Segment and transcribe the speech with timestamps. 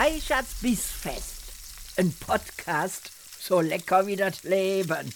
[0.00, 1.98] Reichards Bissfest.
[1.98, 3.10] Ein Podcast
[3.40, 5.12] so lecker wie das Leben.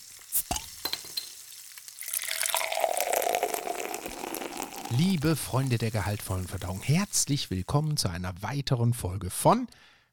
[4.90, 9.68] Liebe Freunde der gehaltvollen Verdauung, herzlich willkommen zu einer weiteren Folge von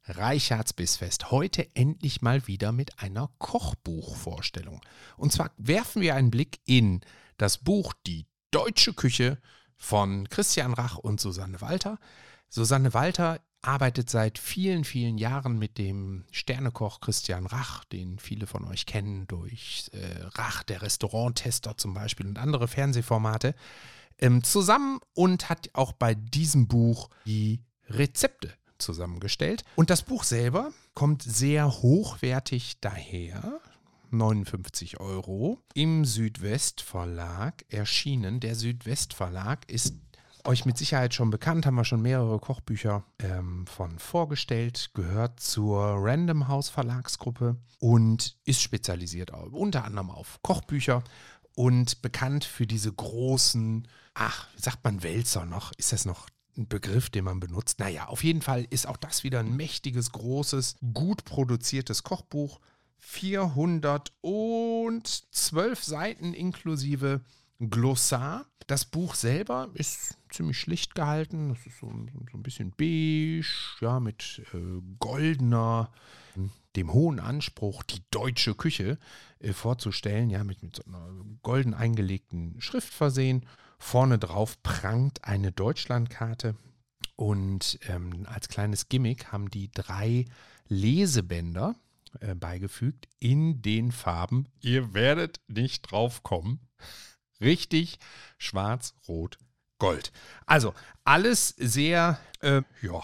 [0.06, 1.32] Reichards Bissfest.
[1.32, 4.82] Heute endlich mal wieder mit einer Kochbuchvorstellung.
[5.18, 7.02] Und zwar werfen wir einen Blick in
[7.38, 9.40] das Buch Die deutsche Küche
[9.76, 11.98] von Christian Rach und Susanne Walter.
[12.50, 18.66] Susanne Walter arbeitet seit vielen, vielen Jahren mit dem Sternekoch Christian Rach, den viele von
[18.66, 23.56] euch kennen durch äh, Rach, der Restauranttester zum Beispiel und andere Fernsehformate,
[24.20, 29.64] ähm, zusammen und hat auch bei diesem Buch die Rezepte zusammengestellt.
[29.76, 33.60] Und das Buch selber kommt sehr hochwertig daher.
[34.12, 38.40] 59 Euro im Südwestverlag erschienen.
[38.40, 39.94] Der Südwestverlag ist
[40.50, 45.94] euch mit Sicherheit schon bekannt, haben wir schon mehrere Kochbücher ähm, von vorgestellt, gehört zur
[45.96, 51.04] Random House Verlagsgruppe und ist spezialisiert auf, unter anderem auf Kochbücher
[51.54, 55.72] und bekannt für diese großen, ach, sagt man Wälzer noch?
[55.78, 57.78] Ist das noch ein Begriff, den man benutzt?
[57.78, 62.60] Naja, auf jeden Fall ist auch das wieder ein mächtiges, großes, gut produziertes Kochbuch.
[62.98, 67.22] 412 Seiten inklusive
[67.60, 68.46] Glossar.
[68.68, 71.50] Das Buch selber ist ziemlich schlicht gehalten.
[71.50, 71.88] Das ist so,
[72.32, 73.46] so ein bisschen beige,
[73.82, 75.92] ja, mit äh, goldener,
[76.76, 78.98] dem hohen Anspruch, die deutsche Küche
[79.40, 81.10] äh, vorzustellen, ja, mit, mit so einer
[81.42, 83.46] golden eingelegten Schrift versehen.
[83.80, 86.56] Vorne drauf prangt eine Deutschlandkarte.
[87.16, 90.26] Und ähm, als kleines Gimmick haben die drei
[90.68, 91.76] Lesebänder
[92.22, 94.48] äh, beigefügt in den Farben.
[94.62, 96.62] Ihr werdet nicht drauf kommen
[97.42, 98.00] Richtig
[98.38, 99.38] schwarz, rot,
[99.78, 100.12] gold.
[100.46, 100.74] Also
[101.04, 103.02] alles sehr, äh, ja,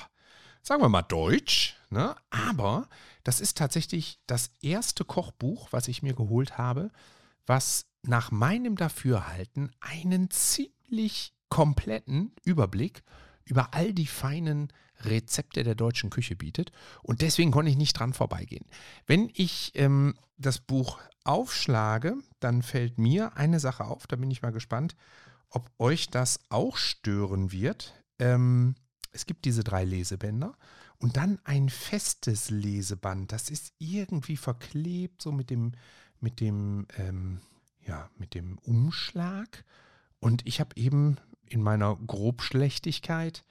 [0.61, 2.15] sagen wir mal deutsch, ne?
[2.29, 2.87] aber
[3.23, 6.91] das ist tatsächlich das erste Kochbuch, was ich mir geholt habe,
[7.45, 13.24] was nach meinem Dafürhalten einen ziemlich kompletten Überblick über
[13.73, 16.71] all die feinen Rezepte der deutschen Küche bietet.
[17.03, 18.65] Und deswegen konnte ich nicht dran vorbeigehen.
[19.05, 24.41] Wenn ich ähm, das Buch aufschlage, dann fällt mir eine Sache auf, da bin ich
[24.41, 24.95] mal gespannt,
[25.49, 27.93] ob euch das auch stören wird.
[28.19, 28.75] Ähm,
[29.11, 30.57] es gibt diese drei Lesebänder
[30.97, 33.31] und dann ein festes Leseband.
[33.31, 35.73] Das ist irgendwie verklebt, so mit dem,
[36.19, 37.41] mit dem, ähm,
[37.85, 39.63] ja, mit dem Umschlag.
[40.19, 41.17] Und ich habe eben
[41.49, 43.43] in meiner Grobschlechtigkeit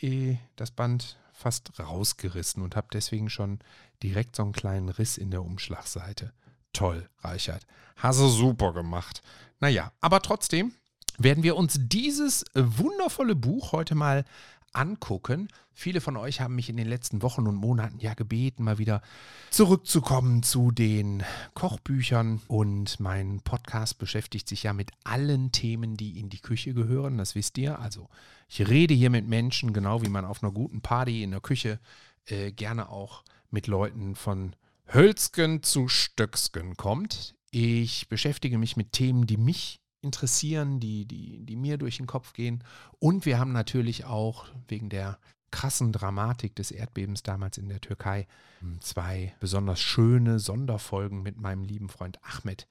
[0.00, 3.58] eh das Band fast rausgerissen und habe deswegen schon
[4.02, 6.32] direkt so einen kleinen Riss in der Umschlagseite.
[6.72, 7.66] Toll, Reichert.
[7.96, 9.22] Hast du super gemacht.
[9.60, 10.72] Naja, aber trotzdem
[11.18, 14.24] werden wir uns dieses wundervolle Buch heute mal
[14.74, 15.48] angucken.
[15.72, 19.02] Viele von euch haben mich in den letzten Wochen und Monaten ja gebeten, mal wieder
[19.50, 21.24] zurückzukommen zu den
[21.54, 22.40] Kochbüchern.
[22.48, 27.18] Und mein Podcast beschäftigt sich ja mit allen Themen, die in die Küche gehören.
[27.18, 27.78] Das wisst ihr.
[27.78, 28.08] Also
[28.48, 31.80] ich rede hier mit Menschen, genau wie man auf einer guten Party in der Küche
[32.26, 34.54] äh, gerne auch mit Leuten von
[34.92, 37.34] Hölzgen zu Stöcksken kommt.
[37.50, 42.32] Ich beschäftige mich mit Themen, die mich interessieren, die, die, die mir durch den Kopf
[42.32, 42.62] gehen.
[43.00, 45.18] Und wir haben natürlich auch wegen der
[45.50, 48.26] krassen Dramatik des Erdbebens damals in der Türkei
[48.80, 52.66] zwei besonders schöne Sonderfolgen mit meinem lieben Freund Ahmed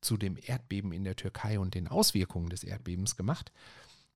[0.00, 3.52] zu dem Erdbeben in der Türkei und den Auswirkungen des Erdbebens gemacht.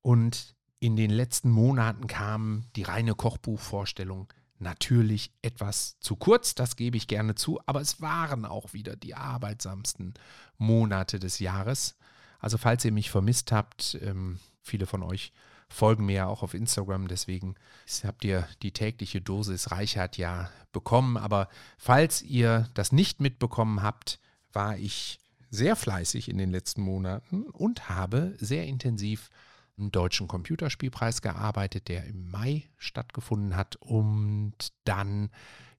[0.01, 6.97] Und in den letzten Monaten kam die reine Kochbuchvorstellung natürlich etwas zu kurz, das gebe
[6.97, 10.13] ich gerne zu, aber es waren auch wieder die arbeitsamsten
[10.57, 11.95] Monate des Jahres.
[12.43, 15.31] Also falls ihr mich vermisst habt, ähm, viele von euch
[15.69, 17.55] folgen mir ja auch auf Instagram, deswegen
[18.03, 21.15] habt ihr die tägliche Dosis Reichert ja bekommen.
[21.15, 24.19] Aber falls ihr das nicht mitbekommen habt,
[24.51, 25.19] war ich
[25.51, 29.29] sehr fleißig in den letzten Monaten und habe sehr intensiv
[29.77, 35.29] im Deutschen Computerspielpreis gearbeitet, der im Mai stattgefunden hat und dann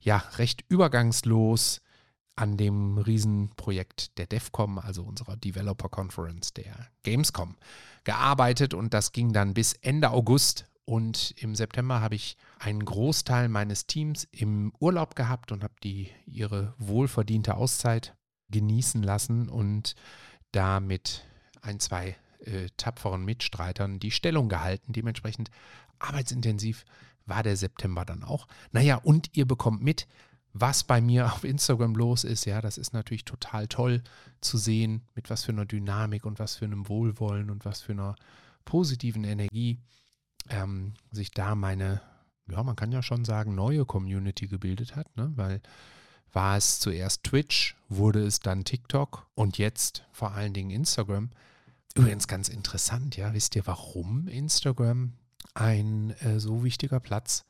[0.00, 1.82] ja recht übergangslos
[2.36, 7.56] an dem Riesenprojekt der DEFCOM, also unserer Developer Conference der Gamescom,
[8.02, 10.66] gearbeitet und das ging dann bis Ende August.
[10.86, 16.10] Und im September habe ich einen Großteil meines Teams im Urlaub gehabt und habe die
[16.26, 18.14] ihre wohlverdiente Auszeit
[18.50, 19.94] genießen lassen und
[20.52, 21.24] da mit
[21.62, 24.92] ein, zwei äh, tapferen Mitstreitern die Stellung gehalten.
[24.92, 25.50] Dementsprechend
[25.98, 26.84] arbeitsintensiv
[27.24, 28.46] war der September dann auch.
[28.72, 30.06] Naja, und ihr bekommt mit,
[30.54, 32.46] was bei mir auf Instagram los ist.
[32.46, 34.02] Ja, das ist natürlich total toll
[34.40, 37.92] zu sehen, mit was für einer Dynamik und was für einem Wohlwollen und was für
[37.92, 38.14] einer
[38.64, 39.78] positiven Energie
[40.48, 42.00] ähm, sich da meine
[42.50, 45.32] ja, man kann ja schon sagen, neue Community gebildet hat, ne?
[45.36, 45.60] weil
[46.32, 51.30] war es zuerst Twitch, wurde es dann TikTok und jetzt vor allen Dingen Instagram.
[51.94, 55.12] Übrigens ganz interessant, ja, wisst ihr, warum Instagram
[55.54, 57.44] ein äh, so wichtiger Platz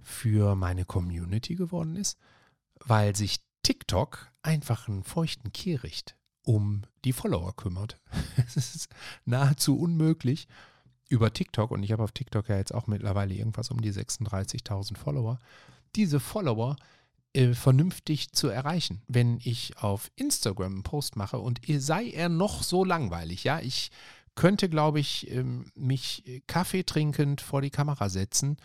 [0.00, 2.18] für meine Community geworden ist?
[2.84, 8.00] Weil sich TikTok einfach einen feuchten Kehricht um die Follower kümmert.
[8.46, 8.88] Es ist
[9.24, 10.48] nahezu unmöglich
[11.08, 14.96] über TikTok, und ich habe auf TikTok ja jetzt auch mittlerweile irgendwas um die 36.000
[14.96, 15.38] Follower,
[15.96, 16.76] diese Follower
[17.32, 19.02] äh, vernünftig zu erreichen.
[19.08, 23.90] Wenn ich auf Instagram einen Post mache und sei er noch so langweilig, ja, ich
[24.34, 28.56] könnte, glaube ich, ähm, mich Kaffee trinkend vor die Kamera setzen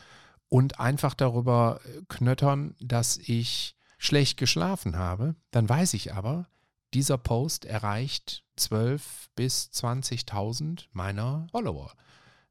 [0.48, 6.48] und einfach darüber äh, knöttern, dass ich schlecht geschlafen habe, dann weiß ich aber,
[6.94, 9.02] dieser Post erreicht 12.000
[9.36, 11.92] bis 20.000 meiner Follower.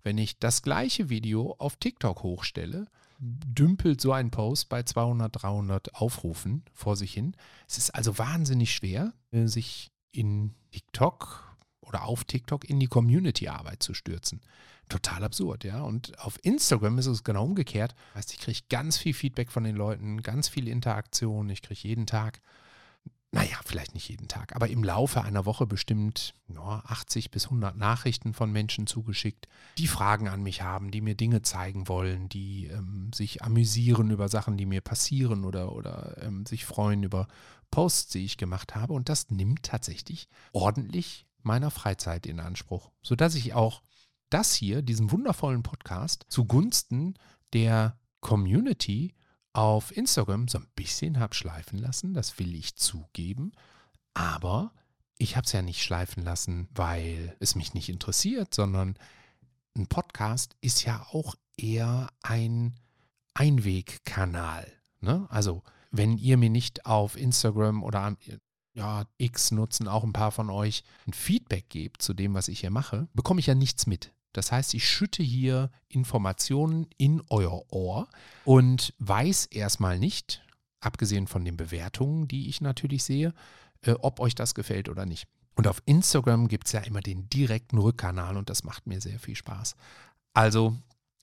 [0.03, 2.87] Wenn ich das gleiche Video auf TikTok hochstelle,
[3.19, 7.35] dümpelt so ein Post bei 200, 300 Aufrufen vor sich hin.
[7.67, 13.83] Es ist also wahnsinnig schwer, äh, sich in TikTok oder auf TikTok in die Community-Arbeit
[13.83, 14.43] zu stürzen.
[14.89, 15.83] Total absurd, ja.
[15.83, 17.95] Und auf Instagram ist es genau umgekehrt.
[18.15, 21.49] Heißt, ich kriege ganz viel Feedback von den Leuten, ganz viel Interaktion.
[21.49, 22.41] Ich kriege jeden Tag
[23.35, 27.77] naja, vielleicht nicht jeden Tag, aber im Laufe einer Woche bestimmt ja, 80 bis 100
[27.77, 32.69] Nachrichten von Menschen zugeschickt, die Fragen an mich haben, die mir Dinge zeigen wollen, die
[32.69, 37.27] ähm, sich amüsieren über Sachen, die mir passieren oder, oder ähm, sich freuen über
[37.73, 38.93] Posts, die ich gemacht habe.
[38.93, 43.83] Und das nimmt tatsächlich ordentlich meiner Freizeit in Anspruch, sodass ich auch
[44.35, 47.15] das hier, diesen wundervollen Podcast, zugunsten
[47.53, 49.15] der Community
[49.53, 53.53] auf Instagram so ein bisschen habe schleifen lassen, das will ich zugeben.
[54.13, 54.73] Aber
[55.19, 58.99] ich habe es ja nicht schleifen lassen, weil es mich nicht interessiert, sondern
[59.77, 62.75] ein Podcast ist ja auch eher ein
[63.35, 64.67] Einwegkanal.
[65.01, 65.29] Ne?
[65.31, 68.17] Also wenn ihr mir nicht auf Instagram oder
[68.73, 72.61] ja, X nutzen auch ein paar von euch ein Feedback gebt zu dem, was ich
[72.61, 74.13] hier mache, bekomme ich ja nichts mit.
[74.35, 78.09] Das heißt, ich schütte hier Informationen in euer Ohr
[78.45, 80.45] und weiß erstmal nicht,
[80.81, 83.33] abgesehen von den Bewertungen, die ich natürlich sehe,
[83.83, 85.27] äh, ob euch das gefällt oder nicht.
[85.55, 89.21] Und auf Instagram gibt es ja immer den direkten Rückkanal und das macht mir sehr
[89.21, 89.77] viel Spaß.
[90.35, 90.77] Also,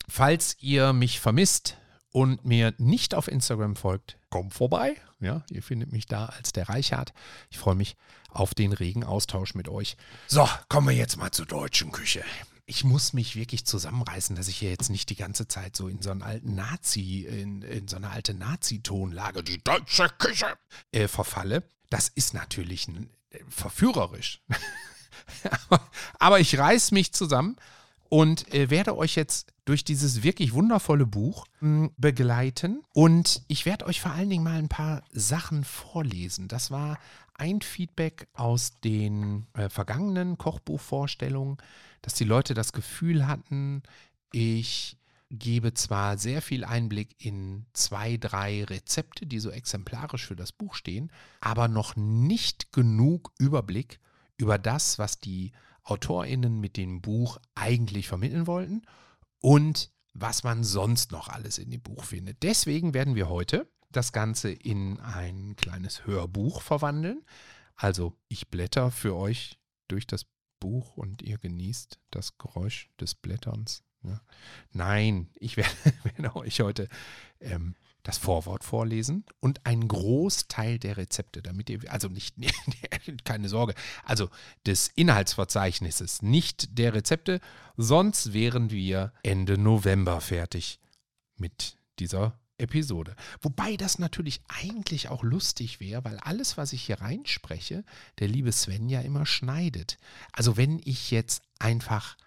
[0.08, 1.78] falls ihr mich vermisst
[2.12, 4.96] und mir nicht auf Instagram folgt, kommt vorbei.
[5.20, 7.14] Ja, ihr findet mich da als der Reichert.
[7.50, 7.98] Ich freue mich
[8.30, 9.98] auf den regen Austausch mit euch.
[10.28, 12.24] So, kommen wir jetzt mal zur deutschen Küche
[12.66, 16.02] ich muss mich wirklich zusammenreißen, dass ich hier jetzt nicht die ganze Zeit so in
[16.02, 20.58] so einen alten Nazi, in, in so eine alte Nazi-Tonlage, die deutsche Küche,
[20.92, 21.64] äh, verfalle.
[21.90, 24.42] Das ist natürlich ein, äh, verführerisch.
[26.20, 27.58] aber, ich reiß mich zusammen
[28.10, 32.84] und äh, werde euch jetzt durch dieses wirklich wundervolle Buch mh, hm, begleiten.
[32.94, 36.48] Und ich werde euch vor allen Dingen mal ein paar Sachen vorlesen.
[36.48, 36.98] Das war
[37.36, 41.58] ein Feedback aus den äh, vergangenen Kochbuchvorstellungen
[42.02, 43.84] dass die Leute das Gefühl hatten,
[44.32, 44.98] ich
[45.30, 50.76] gebe zwar sehr viel Einblick in zwei, drei Rezepte, die so exemplarisch für das Buch
[50.76, 54.00] stehen, aber noch nicht genug Überblick
[54.38, 55.54] über das, was die
[55.84, 58.82] Autorinnen mit dem Buch eigentlich vermitteln wollten
[59.40, 62.44] und was man sonst noch alles in dem Buch findet.
[62.44, 67.24] Deswegen werden wir heute das Ganze in ein kleines Hörbuch verwandeln.
[67.76, 70.26] Also ich blätter für euch durch das
[70.62, 73.84] Buch und ihr genießt das Geräusch des Blätterns.
[74.04, 74.22] Ja.
[74.72, 75.70] Nein, ich werde,
[76.04, 76.88] werde euch heute
[77.42, 82.36] ähm, das Vorwort vorlesen und einen Großteil der Rezepte, damit ihr, also nicht,
[83.26, 83.76] keine Sorge,
[84.06, 84.30] also
[84.66, 87.42] des Inhaltsverzeichnisses, nicht der Rezepte,
[87.76, 90.80] sonst wären wir Ende November fertig
[91.36, 93.16] mit dieser Episode.
[93.42, 97.84] Wobei das natürlich eigentlich auch lustig wäre, weil alles, was ich hier reinspreche,
[98.20, 99.98] der liebe Sven ja immer schneidet.
[100.32, 102.18] Also wenn ich jetzt einfach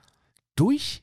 [0.57, 1.03] durch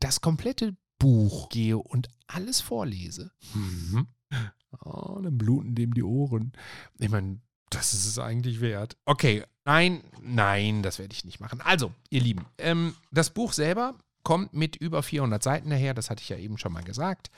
[0.00, 4.06] das komplette Buch gehe und alles vorlese, mhm.
[4.84, 6.52] oh, dann bluten dem die Ohren.
[6.98, 7.40] Ich meine,
[7.70, 8.96] das ist es eigentlich wert.
[9.04, 11.60] Okay, nein, nein, das werde ich nicht machen.
[11.60, 16.22] Also, ihr Lieben, ähm, das Buch selber kommt mit über 400 Seiten daher, das hatte
[16.22, 17.30] ich ja eben schon mal gesagt.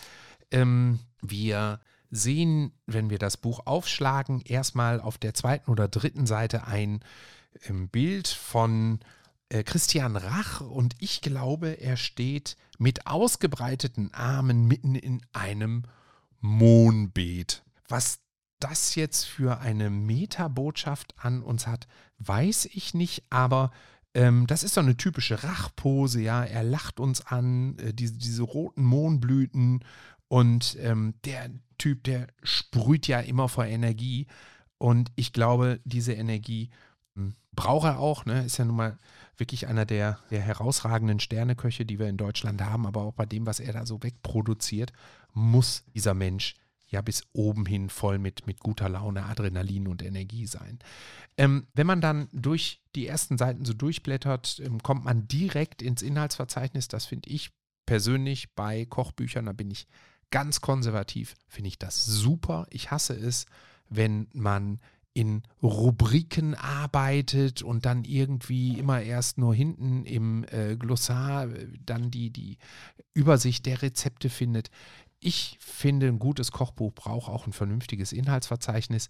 [0.51, 6.67] Ähm, wir sehen, wenn wir das Buch aufschlagen, erstmal auf der zweiten oder dritten Seite
[6.67, 7.01] ein
[7.69, 9.01] ähm, Bild von
[9.49, 15.85] äh, Christian Rach und ich glaube, er steht mit ausgebreiteten Armen mitten in einem
[16.41, 17.63] Mohnbeet.
[17.89, 18.21] Was
[18.61, 21.87] das jetzt für eine Metabotschaft an uns hat,
[22.19, 23.71] weiß ich nicht, aber
[24.15, 26.43] Ähm, das ist so eine typische Rachpose, ja.
[26.43, 29.85] Er lacht uns an, äh, diese, diese roten Mohnblüten
[30.29, 34.27] und ähm, der Typ, der sprüht ja immer vor Energie.
[34.79, 36.71] Und ich glaube, diese Energie
[37.15, 38.25] hm, braucht er auch.
[38.25, 38.45] Ne?
[38.45, 38.99] Ist ja nun mal
[39.37, 42.87] wirklich einer der, der herausragenden Sterneköche, die wir in Deutschland haben.
[42.87, 44.93] Aber auch bei dem, was er da so wegproduziert,
[45.33, 46.55] muss dieser Mensch
[46.89, 50.79] ja bis oben hin voll mit, mit guter Laune, Adrenalin und Energie sein.
[51.37, 56.03] Ähm, wenn man dann durch die ersten Seiten so durchblättert, ähm, kommt man direkt ins
[56.03, 56.89] Inhaltsverzeichnis.
[56.89, 57.51] Das finde ich
[57.87, 59.87] persönlich bei Kochbüchern, da bin ich
[60.31, 62.67] ganz konservativ, finde ich das super.
[62.71, 63.47] Ich hasse es,
[63.89, 64.81] wenn man
[65.17, 72.11] in Rubriken arbeitet und dann irgendwie immer erst nur hinten im äh, Glossar äh, dann
[72.11, 72.59] die, die
[73.15, 74.71] Übersicht der Rezepte findet.
[75.19, 79.09] Ich finde, ein gutes Kochbuch braucht auch ein vernünftiges Inhaltsverzeichnis.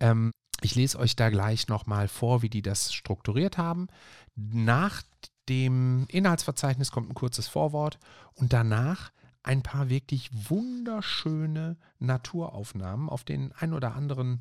[0.00, 3.86] Ähm, ich lese euch da gleich nochmal vor, wie die das strukturiert haben.
[4.34, 5.02] Nach
[5.48, 8.00] dem Inhaltsverzeichnis kommt ein kurzes Vorwort
[8.34, 9.12] und danach
[9.44, 13.08] ein paar wirklich wunderschöne Naturaufnahmen.
[13.08, 14.40] Auf den ein oder anderen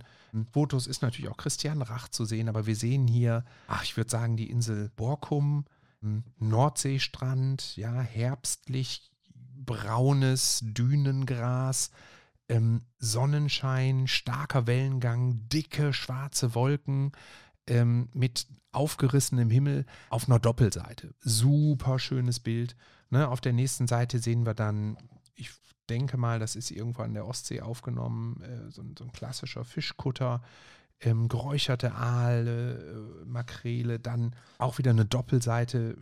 [0.52, 4.10] Fotos ist natürlich auch Christian Rach zu sehen, aber wir sehen hier, ach, ich würde
[4.10, 5.66] sagen, die Insel Borkum,
[6.40, 9.12] Nordseestrand, ja, herbstlich
[9.66, 11.92] braunes Dünengras,
[12.50, 17.12] ähm, Sonnenschein, starker Wellengang, dicke schwarze Wolken
[17.68, 21.14] ähm, mit aufgerissenem Himmel auf einer Doppelseite.
[21.22, 22.76] Super schönes Bild.
[23.14, 24.98] Ne, auf der nächsten Seite sehen wir dann,
[25.36, 25.52] ich
[25.88, 30.42] denke mal, das ist irgendwo an der Ostsee aufgenommen, äh, so, so, ein klassischer Fischkutter,
[31.00, 35.96] ähm, geräucherte Aale, äh, Makrele, dann auch wieder eine Doppelseite,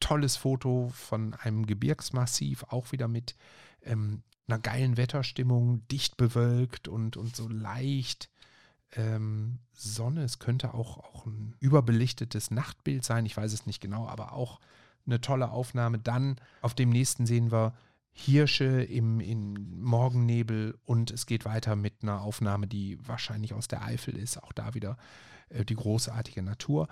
[0.00, 3.36] tolles Foto von einem Gebirgsmassiv, auch wieder mit
[3.82, 8.28] ähm, einer geilen Wetterstimmung, dicht bewölkt und, und so leicht
[8.96, 10.24] ähm, Sonne.
[10.24, 14.58] Es könnte auch, auch ein überbelichtetes Nachtbild sein, ich weiß es nicht genau, aber auch
[15.06, 15.98] eine tolle Aufnahme.
[15.98, 17.74] Dann auf dem nächsten sehen wir
[18.12, 23.84] Hirsche im, im Morgennebel und es geht weiter mit einer Aufnahme, die wahrscheinlich aus der
[23.84, 24.42] Eifel ist.
[24.42, 24.96] Auch da wieder
[25.50, 26.88] äh, die großartige Natur.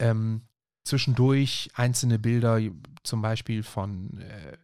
[0.00, 0.42] Ähm,
[0.82, 2.60] zwischendurch einzelne Bilder,
[3.04, 4.56] zum Beispiel von äh,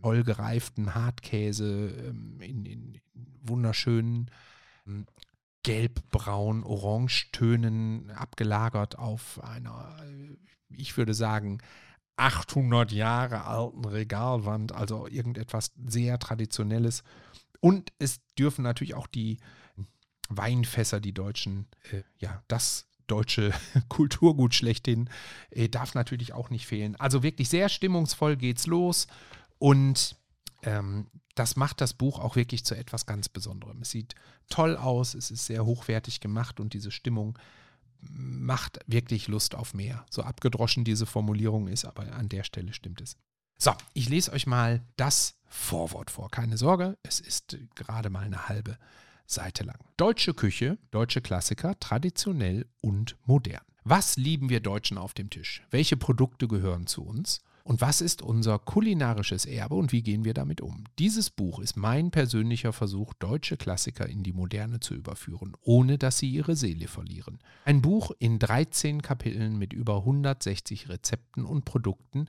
[0.00, 3.00] vollgereiften Hartkäse ähm, in, in,
[3.42, 4.30] wunderschönen
[4.86, 5.06] ähm,
[5.62, 10.36] gelb-braun, orangetönen abgelagert auf einer, äh,
[10.70, 11.58] ich würde sagen,
[12.16, 17.02] 800 Jahre alten Regalwand, also irgendetwas sehr Traditionelles.
[17.60, 19.38] Und es dürfen natürlich auch die
[20.28, 23.52] Weinfässer, die deutschen, äh, ja, das deutsche
[23.88, 25.08] Kulturgut schlechthin,
[25.50, 26.96] äh, darf natürlich auch nicht fehlen.
[26.96, 29.06] Also wirklich sehr stimmungsvoll geht's los
[29.58, 30.16] und
[30.62, 33.82] ähm, das macht das Buch auch wirklich zu etwas ganz Besonderem.
[33.82, 34.14] Es sieht
[34.48, 37.38] toll aus, es ist sehr hochwertig gemacht und diese Stimmung
[38.10, 40.04] macht wirklich Lust auf mehr.
[40.10, 43.16] So abgedroschen diese Formulierung ist, aber an der Stelle stimmt es.
[43.58, 46.30] So, ich lese euch mal das Vorwort vor.
[46.30, 48.76] Keine Sorge, es ist gerade mal eine halbe
[49.26, 49.78] Seite lang.
[49.96, 53.62] Deutsche Küche, deutsche Klassiker, traditionell und modern.
[53.84, 55.62] Was lieben wir Deutschen auf dem Tisch?
[55.70, 57.40] Welche Produkte gehören zu uns?
[57.64, 60.84] Und was ist unser kulinarisches Erbe und wie gehen wir damit um?
[60.98, 66.18] Dieses Buch ist mein persönlicher Versuch, deutsche Klassiker in die Moderne zu überführen, ohne dass
[66.18, 67.38] sie ihre Seele verlieren.
[67.64, 72.26] Ein Buch in 13 Kapiteln mit über 160 Rezepten und Produkten,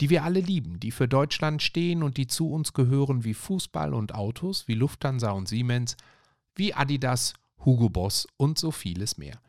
[0.00, 3.92] die wir alle lieben, die für Deutschland stehen und die zu uns gehören wie Fußball
[3.92, 5.96] und Autos, wie Lufthansa und Siemens,
[6.54, 9.40] wie Adidas, Hugo Boss und so vieles mehr.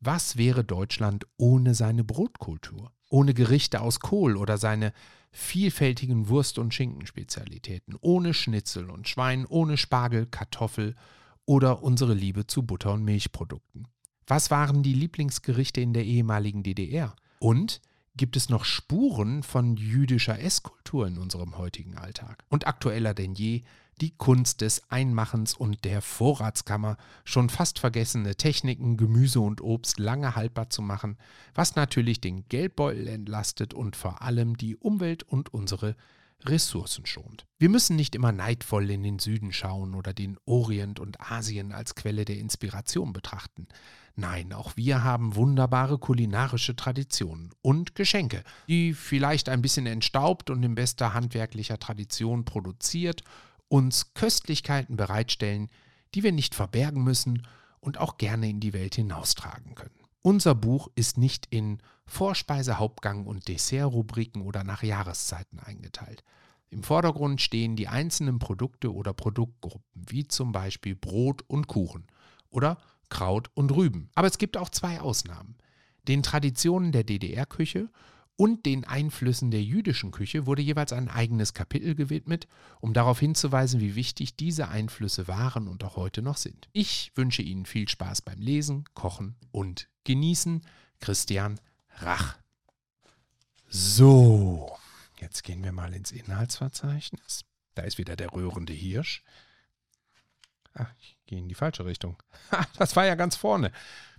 [0.00, 2.92] Was wäre Deutschland ohne seine Brotkultur?
[3.12, 4.92] Ohne Gerichte aus Kohl oder seine
[5.30, 10.94] vielfältigen Wurst- und Schinkenspezialitäten, ohne Schnitzel und Schwein, ohne Spargel, Kartoffel
[11.44, 13.88] oder unsere Liebe zu Butter- und Milchprodukten.
[14.26, 17.14] Was waren die Lieblingsgerichte in der ehemaligen DDR?
[17.38, 17.80] Und
[18.16, 22.44] gibt es noch Spuren von jüdischer Esskultur in unserem heutigen Alltag?
[22.48, 23.62] Und aktueller denn je
[24.00, 30.34] die Kunst des Einmachens und der Vorratskammer, schon fast vergessene Techniken, Gemüse und Obst lange
[30.34, 31.18] haltbar zu machen,
[31.54, 35.96] was natürlich den Geldbeutel entlastet und vor allem die Umwelt und unsere
[36.44, 37.46] Ressourcen schont.
[37.58, 41.94] Wir müssen nicht immer neidvoll in den Süden schauen oder den Orient und Asien als
[41.94, 43.68] Quelle der Inspiration betrachten.
[44.14, 50.62] Nein, auch wir haben wunderbare kulinarische Traditionen und Geschenke, die vielleicht ein bisschen entstaubt und
[50.62, 53.22] in bester handwerklicher Tradition produziert
[53.72, 55.70] uns Köstlichkeiten bereitstellen,
[56.14, 57.48] die wir nicht verbergen müssen
[57.80, 59.98] und auch gerne in die Welt hinaustragen können.
[60.20, 66.22] Unser Buch ist nicht in Vorspeise, Hauptgang und Dessertrubriken oder nach Jahreszeiten eingeteilt.
[66.68, 72.06] Im Vordergrund stehen die einzelnen Produkte oder Produktgruppen, wie zum Beispiel Brot und Kuchen
[72.50, 72.76] oder
[73.08, 74.10] Kraut und Rüben.
[74.14, 75.56] Aber es gibt auch zwei Ausnahmen.
[76.06, 77.88] Den Traditionen der DDR-Küche
[78.36, 82.48] und den Einflüssen der jüdischen Küche wurde jeweils ein eigenes Kapitel gewidmet,
[82.80, 86.68] um darauf hinzuweisen, wie wichtig diese Einflüsse waren und auch heute noch sind.
[86.72, 90.62] Ich wünsche Ihnen viel Spaß beim Lesen, Kochen und Genießen.
[91.02, 91.60] Christian
[91.96, 92.38] Rach.
[93.68, 94.78] So,
[95.20, 97.44] jetzt gehen wir mal ins Inhaltsverzeichnis.
[97.74, 99.24] Da ist wieder der rührende Hirsch.
[100.74, 102.22] Ach, ich gehe in die falsche Richtung.
[102.78, 103.72] das war ja ganz vorne.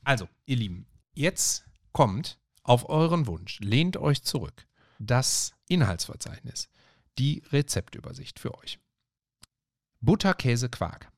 [0.04, 4.68] Also, ihr Lieben, jetzt kommt auf euren Wunsch, lehnt euch zurück,
[5.00, 6.70] das Inhaltsverzeichnis,
[7.18, 8.80] die Rezeptübersicht für euch.
[10.02, 11.12] Butter, Käse, Quark.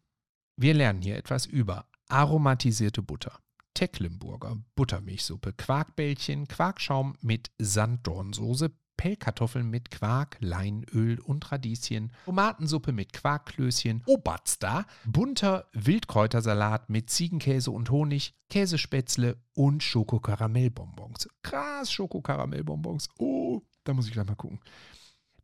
[0.58, 3.40] Wir lernen hier etwas über aromatisierte Butter,
[3.74, 14.04] Tecklenburger, Buttermilchsuppe, Quarkbällchen, Quarkschaum mit Sanddornsoße, Pellkartoffeln mit Quark, Leinöl und Radieschen, Tomatensuppe mit Quarkklößchen,
[14.06, 21.30] Obatster, bunter Wildkräutersalat mit Ziegenkäse und Honig, Käsespätzle und Schokokaramellbonbons.
[21.44, 23.10] Krass, Schokokaramellbonbons.
[23.18, 24.60] Oh, da muss ich gleich mal gucken.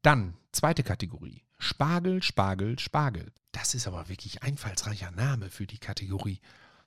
[0.01, 1.43] Dann, zweite Kategorie.
[1.59, 3.31] Spargel, Spargel, Spargel.
[3.51, 6.39] Das ist aber wirklich einfallsreicher Name für die Kategorie.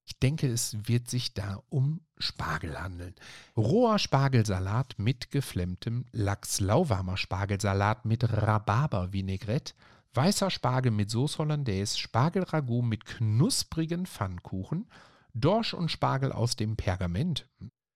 [0.06, 3.14] Ich denke, es wird sich da um Spargel handeln.
[3.56, 9.74] Roher Spargelsalat mit geflemmtem Lachs, lauwarmer Spargelsalat mit Rhabarber-Vinaigrette,
[10.12, 14.86] weißer Spargel mit Sauce Hollandaise, Spargelragout mit knusprigen Pfannkuchen,
[15.32, 17.48] Dorsch und Spargel aus dem Pergament,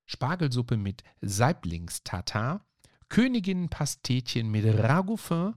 [0.06, 2.66] Spargelsuppe mit Saiblingstatar,
[3.08, 5.54] Königin-Pastetchen mit Ragoufin,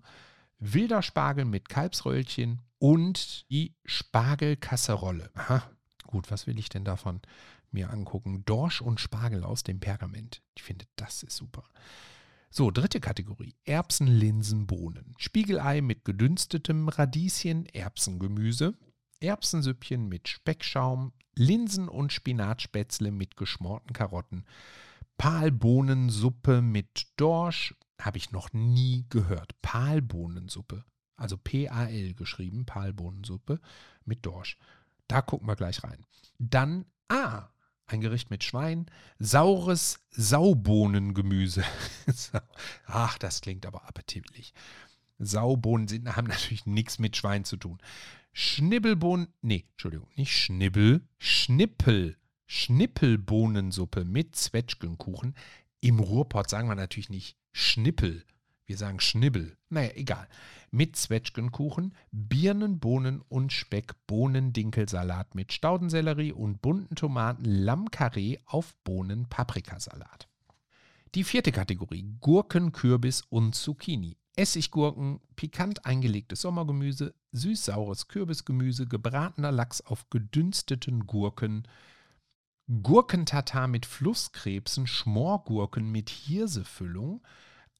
[0.60, 5.31] wilder Spargel mit Kalbsröllchen und die Spargelkasserolle.
[5.34, 5.63] Aha,
[6.12, 7.22] Gut, was will ich denn davon
[7.72, 8.44] mir angucken?
[8.46, 10.41] Dorsch und Spargel aus dem Pergament.
[10.56, 11.63] Ich finde, das ist super.
[12.50, 13.56] So, dritte Kategorie.
[13.63, 15.15] Erbsen, Linsen, Bohnen.
[15.18, 18.74] Spiegelei mit gedünstetem Radieschen, Erbsengemüse.
[19.22, 21.13] Erbsensüppchen mit Speckschaum.
[21.34, 24.44] Linsen- und Spinatspätzle mit geschmorten Karotten.
[25.18, 27.74] Palbohnensuppe mit Dorsch.
[28.01, 29.53] Habe ich noch nie gehört.
[29.62, 30.84] Palbohnensuppe.
[31.15, 32.65] Also P-A-L geschrieben.
[32.65, 33.62] Palbohnensuppe
[34.03, 34.58] mit Dorsch.
[35.12, 36.05] Da gucken wir gleich rein.
[36.40, 37.50] Dann, ah,
[37.85, 38.85] ein Gericht mit Schwein,
[39.20, 41.66] saures Saubohnengemüse.
[42.85, 44.53] Ach, das klingt aber appetitlich.
[45.20, 47.79] Saubohnen sind, haben natürlich nichts mit Schwein zu tun.
[48.31, 55.35] Schnibbelbohnen, nee, Entschuldigung, nicht Schnibbel, Schnippel, Schnippelbohnensuppe mit Zwetschgenkuchen.
[55.81, 58.24] Im Ruhrpott sagen wir natürlich nicht Schnippel,
[58.72, 59.57] wir sagen Schnibbel.
[59.70, 60.29] Naja, egal.
[60.72, 70.29] Mit Zwetschgenkuchen, Birnen, Bohnen und Speck, Bohnendinkelsalat mit Staudensellerie und bunten Tomaten, Lammkarree auf Bohnen-Paprikasalat.
[71.16, 74.16] Die vierte Kategorie: Gurken, Kürbis und Zucchini.
[74.38, 81.68] Essiggurken, pikant eingelegtes Sommergemüse, süß-saures Kürbisgemüse, gebratener Lachs auf gedünsteten Gurken,
[82.81, 87.22] Gurkentatar mit Flusskrebsen, Schmorgurken mit Hirsefüllung,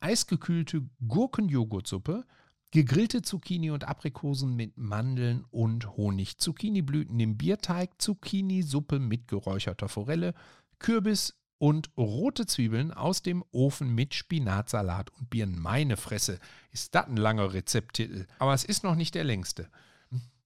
[0.02, 2.26] eisgekühlte Gurkenjoghurtsuppe,
[2.72, 10.34] gegrillte Zucchini und Aprikosen mit Mandeln und Honig, Zucchiniblüten im Bierteig, Zucchini-Suppe mit geräucherter Forelle,
[10.80, 15.60] Kürbis und rote Zwiebeln aus dem Ofen mit Spinatsalat und Birnen.
[15.60, 16.40] Meine Fresse,
[16.72, 18.26] ist das ein langer Rezepttitel.
[18.40, 19.70] Aber es ist noch nicht der längste.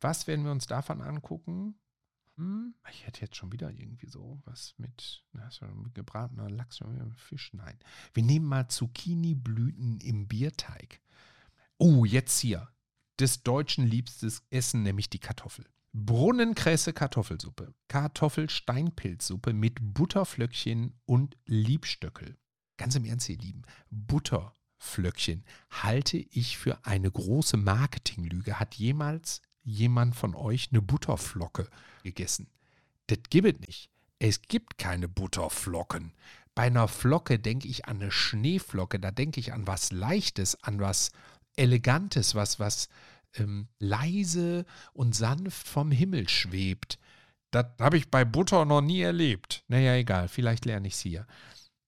[0.02, 1.76] Was werden wir uns davon angucken?
[2.38, 6.80] Hm, ich hätte jetzt schon wieder irgendwie so was mit, mit gebratener Lachs,
[7.16, 7.54] Fisch.
[7.54, 7.78] Nein.
[8.14, 11.02] Wir nehmen mal Zucchini-Blüten im Bierteig.
[11.78, 12.70] Oh, jetzt hier.
[13.20, 15.66] Des Deutschen liebstes Essen, nämlich die Kartoffel.
[15.94, 17.74] Brunnenkresse Kartoffelsuppe.
[17.88, 22.38] Kartoffelsteinpilzsuppe mit Butterflöckchen und Liebstöckel.
[22.76, 23.62] Ganz im Ernst, ihr Lieben.
[23.90, 28.60] Butterflöckchen halte ich für eine große Marketinglüge.
[28.60, 31.68] Hat jemals jemand von euch eine Butterflocke
[32.04, 32.48] gegessen?
[33.08, 33.90] Das gibt es nicht.
[34.20, 36.14] Es gibt keine Butterflocken.
[36.56, 40.80] Bei einer Flocke denke ich an eine Schneeflocke, da denke ich an was Leichtes, an
[40.80, 41.12] was
[41.58, 42.88] Elegantes, was, was
[43.34, 46.98] ähm, leise und sanft vom Himmel schwebt.
[47.52, 49.64] Das habe ich bei Butter noch nie erlebt.
[49.68, 51.28] Naja, egal, vielleicht lerne ich es hier.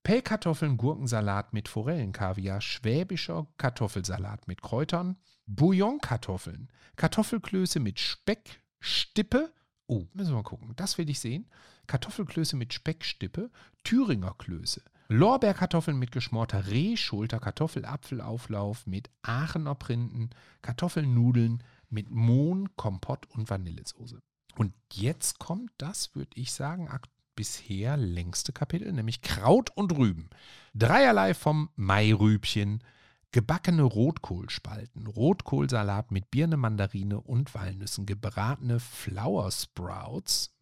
[0.04, 9.54] Pellkartoffeln, Gurkensalat mit Forellenkaviar, schwäbischer Kartoffelsalat mit Kräutern, Bouillonkartoffeln, Kartoffelklöße mit Speck, Stippe.
[9.88, 10.74] Oh, müssen wir mal gucken.
[10.76, 11.50] Das will ich sehen.
[11.88, 13.50] Kartoffelklöße mit Speckstippe,
[13.84, 20.30] Thüringer Klöße, Lorbeerkartoffeln mit geschmorter Rehschulter, Kartoffelapfelauflauf mit Aachener Printen,
[20.62, 24.20] Kartoffelnudeln mit Mohn, Kompott und Vanillesoße.
[24.58, 26.90] Und jetzt kommt das, würde ich sagen,
[27.38, 30.30] bisher längste Kapitel, nämlich Kraut und Rüben.
[30.74, 32.84] Dreierlei vom Mairübchen,
[33.32, 40.56] gebackene Rotkohlspalten, Rotkohlsalat mit Birne, Mandarine und Walnüssen, gebratene Flower Sprouts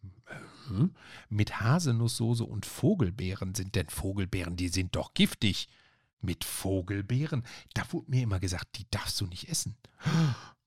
[0.70, 0.88] äh,
[1.28, 3.54] mit Haselnusssoße und Vogelbeeren.
[3.54, 5.68] Sind denn Vogelbeeren, die sind doch giftig.
[6.20, 7.44] mit Vogelbeeren.
[7.74, 9.76] Da wurde mir immer gesagt, die darfst du nicht essen.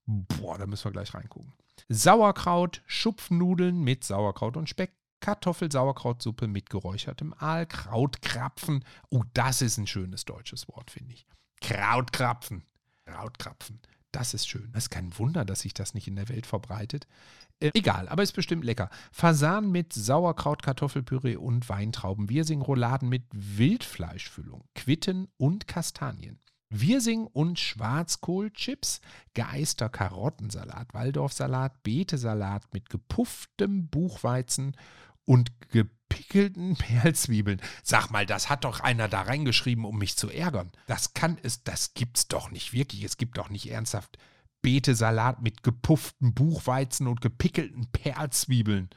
[0.06, 1.54] Boah, da müssen wir gleich reingucken.
[1.90, 8.86] Sauerkraut, Schupfnudeln mit Sauerkraut und Speck, Kartoffel-Sauerkrautsuppe mit geräuchertem Aal, Krautkrapfen.
[9.10, 11.28] Oh, das ist ein schönes deutsches Wort, finde ich.
[11.62, 12.63] Krautkrapfen.
[13.06, 13.80] Krautkrapfen.
[14.12, 14.72] Das ist schön.
[14.74, 17.08] Es ist kein Wunder, dass sich das nicht in der Welt verbreitet.
[17.60, 18.89] Äh, egal, aber ist bestimmt lecker.
[19.12, 22.30] Fasan mit Sauerkraut, Kartoffelpüree und Weintrauben.
[22.30, 26.39] Wirsing-Rouladen mit Wildfleischfüllung, Quitten und Kastanien.
[26.72, 29.02] Wirsing und Schwarzkohlchips,
[29.34, 34.76] geeister Karottensalat, Waldorfsalat, Beetesalat mit gepufftem Buchweizen
[35.30, 37.62] und gepickelten Perlzwiebeln.
[37.84, 40.72] Sag mal, das hat doch einer da reingeschrieben, um mich zu ärgern.
[40.88, 43.04] Das kann es, das gibt's doch nicht wirklich.
[43.04, 44.18] Es gibt doch nicht ernsthaft
[44.63, 48.89] Beetesalat mit gepufftem Buchweizen und gepickelten Perlzwiebeln.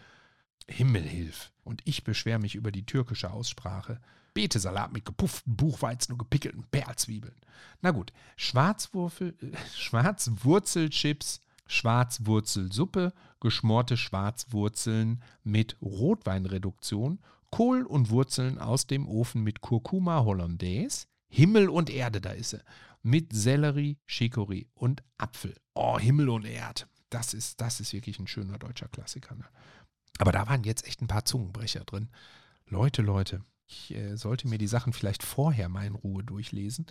[0.67, 1.53] Himmelhilf.
[1.65, 4.01] Und ich beschwere mich über die türkische Aussprache.
[4.33, 7.37] Beetesalat mit gepufften Buchweizen und gepickelten Perlzwiebeln.
[7.83, 8.15] Na gut, äh,
[9.77, 17.19] Schwarzwurzelchips, Schwarzwurzelsuppe, geschmorte Schwarzwurzeln mit Rotweinreduktion,
[17.51, 22.63] Kohl und Wurzeln aus dem Ofen mit Kurkuma Hollandaise, Himmel und Erde, da ist sie
[23.03, 25.57] mit Sellerie, Chicorée und Apfel.
[25.75, 26.87] Oh, Himmel und Erd.
[27.11, 29.35] Das ist, das ist wirklich ein schöner deutscher Klassiker.
[29.35, 29.45] Ne?
[30.19, 32.11] Aber da waren jetzt echt ein paar Zungenbrecher drin.
[32.67, 36.87] Leute, Leute, ich äh, sollte mir die Sachen vielleicht vorher mal in Ruhe durchlesen.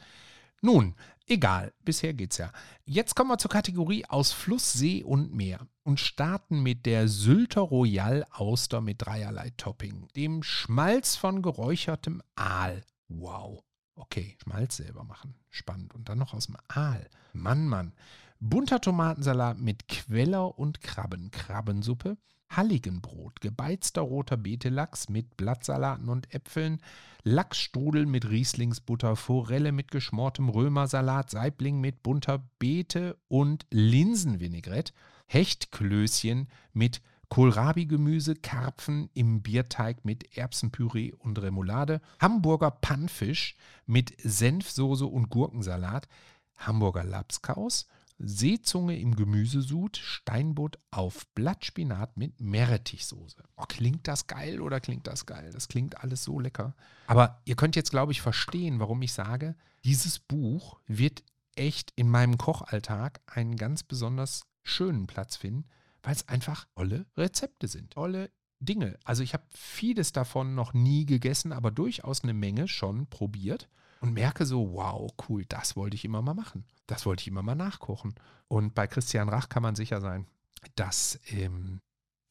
[0.62, 0.96] Nun,
[1.26, 2.52] egal, bisher geht's ja.
[2.86, 7.62] Jetzt kommen wir zur Kategorie aus Fluss, See und Meer und starten mit der Sylter
[7.62, 12.84] Royal Auster mit dreierlei Topping, dem Schmalz von geräuchertem Aal.
[13.08, 13.64] Wow.
[13.96, 15.36] Okay, Schmalz selber machen.
[15.50, 15.94] Spannend.
[15.96, 17.10] Und dann noch aus dem Aal.
[17.34, 17.94] Mann, Mann.
[18.40, 21.32] Bunter Tomatensalat mit Queller und Krabben.
[21.32, 22.18] Krabbensuppe.
[22.56, 26.82] Halligenbrot, gebeizter roter Betelachs mit Blattsalaten und Äpfeln,
[27.24, 34.94] Lachsstrudel mit Rieslingsbutter, Forelle mit geschmortem Römersalat, Saibling mit bunter Beete und Linsenvinaigrette,
[35.28, 45.30] Hechtklößchen mit Kohlrabi-Gemüse, Karpfen im Bierteig mit Erbsenpüree und Remoulade, Hamburger Pannfisch mit Senfsoße und
[45.30, 46.10] Gurkensalat,
[46.58, 47.88] Hamburger Lapskaus,
[48.24, 53.44] Seezunge im Gemüsesud, Steinbutt auf Blattspinat mit Meerrettichsoße.
[53.58, 55.50] Oh, klingt das geil oder klingt das geil?
[55.52, 56.76] Das klingt alles so lecker.
[57.08, 61.24] Aber ihr könnt jetzt, glaube ich, verstehen, warum ich sage, dieses Buch wird
[61.56, 65.66] echt in meinem Kochalltag einen ganz besonders schönen Platz finden,
[66.04, 68.98] weil es einfach tolle Rezepte sind, tolle Dinge.
[69.04, 73.68] Also ich habe vieles davon noch nie gegessen, aber durchaus eine Menge schon probiert
[74.02, 76.66] und merke so, wow, cool, das wollte ich immer mal machen.
[76.88, 78.16] Das wollte ich immer mal nachkochen.
[78.48, 80.28] Und bei Christian Rach kann man sicher sein,
[80.76, 81.80] das ähm,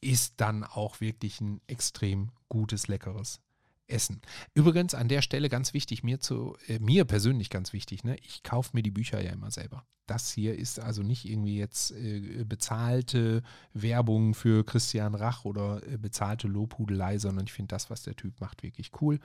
[0.01, 3.39] ist dann auch wirklich ein extrem gutes, leckeres
[3.87, 4.21] essen.
[4.53, 8.17] Übrigens an der Stelle ganz wichtig, mir, zu, äh, mir persönlich ganz wichtig, ne?
[8.21, 9.85] ich kaufe mir die Bücher ja immer selber.
[10.07, 15.97] Das hier ist also nicht irgendwie jetzt äh, bezahlte Werbung für Christian Rach oder äh,
[15.97, 19.19] bezahlte Lobhudelei, sondern ich finde das, was der Typ macht, wirklich cool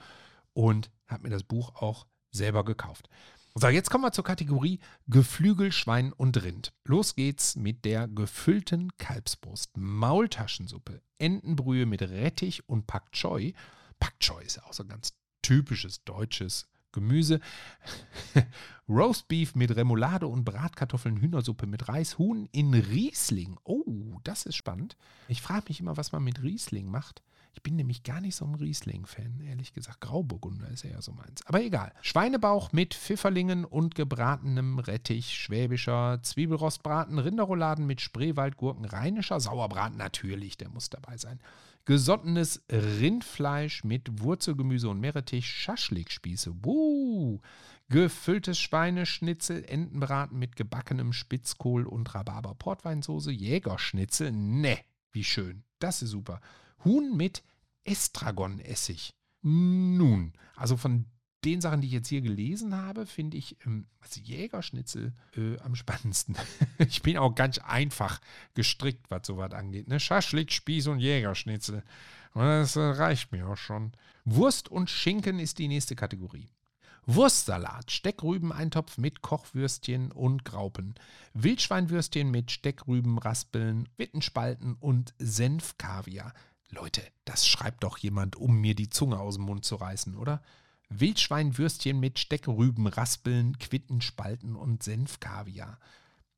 [0.53, 2.07] und habe mir das Buch auch
[2.37, 3.09] selber gekauft.
[3.55, 6.73] So, jetzt kommen wir zur Kategorie Geflügel, Schwein und Rind.
[6.85, 13.53] Los geht's mit der gefüllten Kalbsbrust, Maultaschensuppe, Entenbrühe mit Rettich und Pak Choi
[13.99, 17.39] Pak Choi ist ja auch so ein ganz typisches deutsches Gemüse.
[18.89, 23.57] Roastbeef mit Remoulade und Bratkartoffeln, Hühnersuppe mit Reis, Huhn in Riesling.
[23.63, 24.97] Oh, das ist spannend.
[25.27, 27.21] Ich frage mich immer, was man mit Riesling macht.
[27.57, 29.99] Ich bin nämlich gar nicht so ein Riesling-Fan, ehrlich gesagt.
[30.01, 31.43] Grauburgunder ist ja so meins.
[31.47, 31.91] Aber egal.
[32.01, 40.69] Schweinebauch mit Pfifferlingen und gebratenem Rettich, schwäbischer Zwiebelrostbraten, Rinderrouladen mit Spreewaldgurken, rheinischer Sauerbraten, natürlich, der
[40.69, 41.39] muss dabei sein
[41.85, 47.39] gesottenes Rindfleisch mit Wurzelgemüse und Meerrettich, Schaschlikspieße, wuh,
[47.87, 54.77] gefülltes Schweineschnitzel, Entenbraten mit gebackenem Spitzkohl und Rhabarber-Portweinsoße, Jägerschnitzel, ne,
[55.13, 56.41] wie schön, das ist super.
[56.83, 57.43] Huhn mit
[57.83, 59.13] Estragonessig.
[59.41, 61.05] Nun, also von
[61.45, 65.75] den Sachen, die ich jetzt hier gelesen habe, finde ich ähm, also Jägerschnitzel äh, am
[65.75, 66.35] spannendsten.
[66.79, 68.19] ich bin auch ganz einfach
[68.53, 69.87] gestrickt, was sowas angeht.
[69.87, 69.99] Ne?
[69.99, 71.83] Schaschlik, Spieß und Jägerschnitzel.
[72.33, 73.93] Das äh, reicht mir auch schon.
[74.25, 76.49] Wurst und Schinken ist die nächste Kategorie.
[77.05, 80.95] Wurstsalat, Steckrübeneintopf mit Kochwürstchen und Graupen,
[81.33, 86.33] Wildschweinwürstchen mit Steckrübenraspeln, Wittenspalten und Senfkaviar.
[86.69, 90.41] Leute, das schreibt doch jemand, um mir die Zunge aus dem Mund zu reißen, oder?
[90.89, 95.79] Wildschweinwürstchen mit Steckrüben, Raspeln, Quittenspalten und Senfkaviar.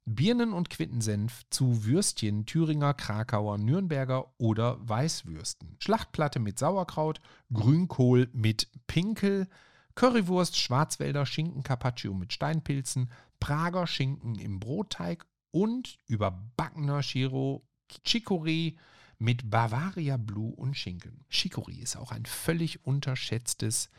[0.06, 5.78] Birnen- und Quittensenf zu Würstchen Thüringer, Krakauer, Nürnberger oder Weißwürsten.
[5.80, 7.22] Schlachtplatte mit Sauerkraut,
[7.54, 9.48] Grünkohl mit Pinkel,
[9.94, 17.68] Currywurst, Schwarzwälder, Schinken Carpaccio mit Steinpilzen, Prager Schinken im Brotteig und überbackener Chiro
[18.06, 18.78] Chicorée
[19.20, 21.26] mit Bavaria Blue und Schinken.
[21.30, 23.90] Chicorée ist auch ein völlig unterschätztes,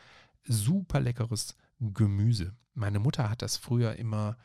[0.45, 2.57] super leckeres Gemüse.
[2.75, 4.37] Meine Mutter hat das früher immer,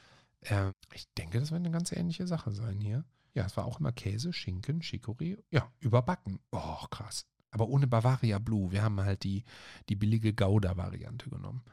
[0.41, 3.05] äh, ich denke, das wird eine ganz ähnliche Sache sein hier.
[3.33, 6.39] Ja, es war auch immer Käse, Schinken, Chicorée, ja, überbacken.
[6.51, 7.25] Oh, krass.
[7.51, 8.71] Aber ohne Bavaria Blue.
[8.71, 9.43] Wir haben halt die,
[9.87, 11.63] die billige Gouda-Variante genommen.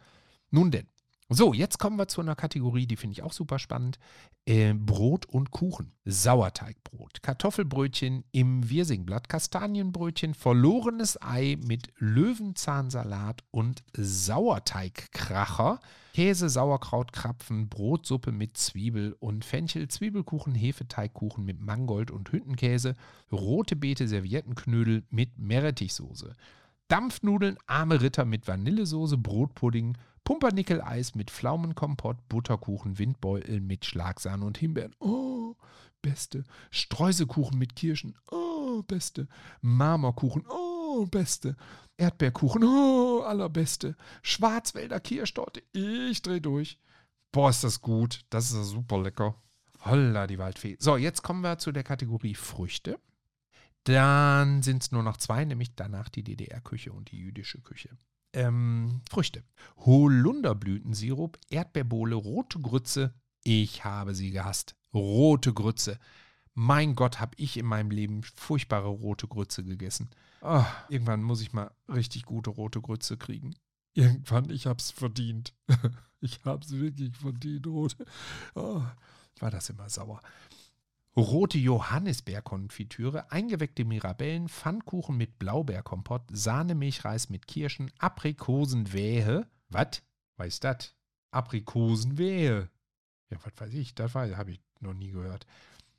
[0.50, 0.86] Nun denn,
[1.34, 3.98] so, jetzt kommen wir zu einer Kategorie, die finde ich auch super spannend.
[4.44, 5.92] Äh, Brot und Kuchen.
[6.04, 15.78] Sauerteigbrot, Kartoffelbrötchen im Wirsingblatt, Kastanienbrötchen, verlorenes Ei mit Löwenzahnsalat und Sauerteigkracher,
[16.12, 22.96] Käse, Sauerkraut, Krapfen, Brotsuppe mit Zwiebel und Fenchel, Zwiebelkuchen, Hefeteigkuchen mit Mangold und Hüttenkäse,
[23.30, 26.34] rote Beete, Serviettenknödel mit Meerrettichsoße.
[26.92, 34.94] Dampfnudeln, arme Ritter mit Vanillesoße, Brotpudding, Pumpernickel-Eis mit Pflaumenkompott, Butterkuchen, Windbeutel mit Schlagsahne und Himbeeren.
[35.00, 35.56] Oh,
[36.02, 36.44] beste.
[36.70, 38.14] Streuselkuchen mit Kirschen.
[38.30, 39.26] Oh, beste.
[39.62, 40.44] Marmorkuchen.
[40.50, 41.56] Oh, beste.
[41.96, 42.62] Erdbeerkuchen.
[42.62, 43.96] Oh, allerbeste.
[44.20, 45.62] Schwarzwälder Kirschtorte.
[45.72, 46.78] Ich dreh durch.
[47.32, 48.20] Boah, ist das gut.
[48.28, 49.34] Das ist super lecker.
[49.86, 50.76] Holla, die Waldfee.
[50.78, 52.98] So, jetzt kommen wir zu der Kategorie Früchte.
[53.84, 57.90] Dann sind es nur noch zwei, nämlich danach die DDR-Küche und die jüdische Küche
[58.32, 59.44] ähm, Früchte.
[59.78, 63.14] Holunderblütensirup, Erdbeerbohle, rote Grütze.
[63.44, 64.76] Ich habe sie gehasst.
[64.94, 65.98] Rote Grütze.
[66.54, 70.10] Mein Gott, habe ich in meinem Leben furchtbare rote Grütze gegessen.
[70.42, 73.54] Oh, irgendwann muss ich mal richtig gute rote Grütze kriegen.
[73.94, 75.54] Irgendwann, ich habe es verdient.
[76.20, 78.04] ich habe es wirklich verdient, rote.
[78.54, 78.82] Oh,
[79.38, 80.20] war das immer sauer
[81.16, 89.46] rote Johannisbeerkonfitüre, eingeweckte Mirabellen, Pfannkuchen mit Blaubeerkompott, Sahnemilchreis mit Kirschen, Aprikosenwehe.
[89.68, 90.02] Was?
[90.44, 90.94] Ist das?
[91.30, 92.70] Aprikosenwehe.
[93.30, 95.46] Ja, was weiß ich, das habe ich noch nie gehört.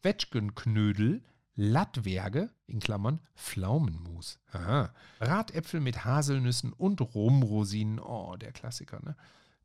[0.02, 1.24] Wetschgenknödel,
[1.56, 4.40] Lattwerge, in Klammern Pflaumenmus.
[4.52, 4.94] Aha.
[5.20, 8.00] Bratäpfel mit Haselnüssen und Rumrosinen.
[8.00, 9.16] Oh, der Klassiker, ne?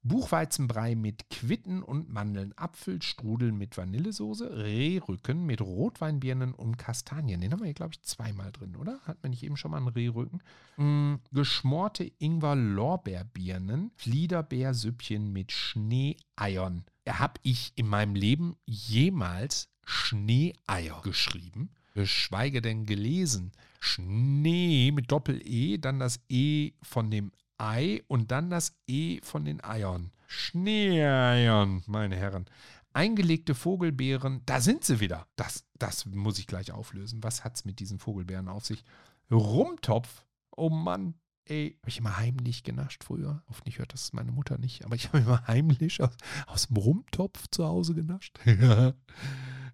[0.08, 7.40] Buchweizenbrei mit Quitten und Mandeln, Apfelstrudel mit Vanillesoße, Rehrücken mit Rotweinbirnen und Kastanien.
[7.40, 9.00] Den haben wir hier, glaube ich, zweimal drin, oder?
[9.04, 10.42] Hat man nicht eben schon mal einen Rehrücken?
[10.76, 16.84] Mm, geschmorte Ingwer-Lorbeerbirnen, Fliederbeersüppchen mit Schneeeiern.
[17.08, 21.70] Habe ich in meinem Leben jemals Schneeeier geschrieben?
[21.94, 23.52] Geschweige denn gelesen.
[23.80, 29.62] Schnee mit Doppel-E, dann das E von dem Ei und dann das E von den
[29.62, 30.12] Eiern.
[30.26, 32.46] Schneeeiern, meine Herren.
[32.92, 35.26] Eingelegte Vogelbeeren, da sind sie wieder.
[35.36, 37.22] Das, das muss ich gleich auflösen.
[37.22, 38.84] Was hat es mit diesen Vogelbeeren auf sich?
[39.30, 40.24] Rumtopf,
[40.56, 43.42] oh Mann, ey, habe ich immer heimlich genascht früher.
[43.48, 46.14] Hoffentlich hört das meine Mutter nicht, aber ich habe immer heimlich aus,
[46.46, 48.38] aus dem Rumtopf zu Hause genascht.
[48.44, 48.94] ja.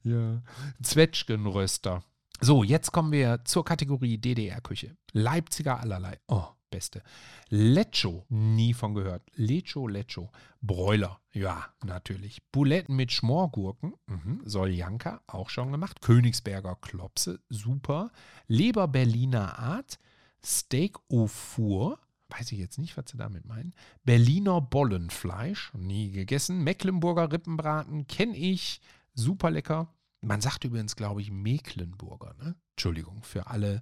[0.03, 0.43] ja.
[0.83, 2.03] Zwetschgenröster.
[2.41, 4.97] So, jetzt kommen wir zur Kategorie DDR-Küche.
[5.13, 6.19] Leipziger allerlei.
[6.27, 7.05] Oh, Beste.
[7.51, 9.23] Lecho, nie von gehört.
[9.37, 10.33] Lecho, Lecho.
[10.61, 12.43] Bräuler, ja, natürlich.
[12.51, 14.41] Buletten mit Schmorgurken, mhm.
[14.45, 16.01] Soljanka, auch schon gemacht.
[16.01, 18.11] Königsberger Klopse, super.
[18.49, 20.01] Leber Berliner Art.
[20.45, 23.73] Steak au Four, weiß ich jetzt nicht, was sie damit meinen.
[24.03, 26.65] Berliner Bollenfleisch, nie gegessen.
[26.65, 28.81] Mecklenburger Rippenbraten, kenne ich,
[29.15, 29.95] super lecker.
[30.23, 32.57] Man sagt übrigens, glaube ich, Mecklenburger, ne?
[32.73, 33.81] Entschuldigung, für alle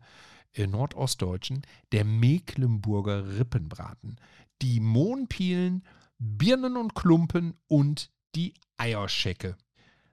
[0.54, 1.62] äh, Nordostdeutschen
[1.92, 4.16] der Mecklenburger Rippenbraten.
[4.60, 5.84] Die Mohnpielen,
[6.18, 9.56] Birnen und Klumpen und die Eierschecke.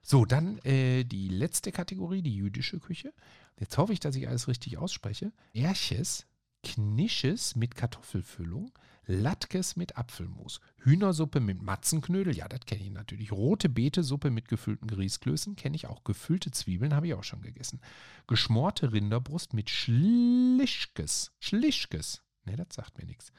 [0.02, 3.12] So, dann äh, die letzte Kategorie, die jüdische Küche.
[3.58, 5.32] Jetzt hoffe ich, dass ich alles richtig ausspreche.
[5.52, 6.26] Erches,
[6.62, 8.72] Knisches mit Kartoffelfüllung,
[9.06, 13.32] Latkes mit Apfelmus, Hühnersuppe mit Matzenknödel, ja, das kenne ich natürlich.
[13.32, 16.04] Rote Beetesuppe mit gefüllten Grießklößen kenne ich auch.
[16.04, 17.80] Gefüllte Zwiebeln habe ich auch schon gegessen.
[18.26, 21.32] Geschmorte Rinderbrust mit Schlischkes.
[21.40, 22.22] Schlischkes.
[22.44, 23.32] Ne, das sagt mir nichts.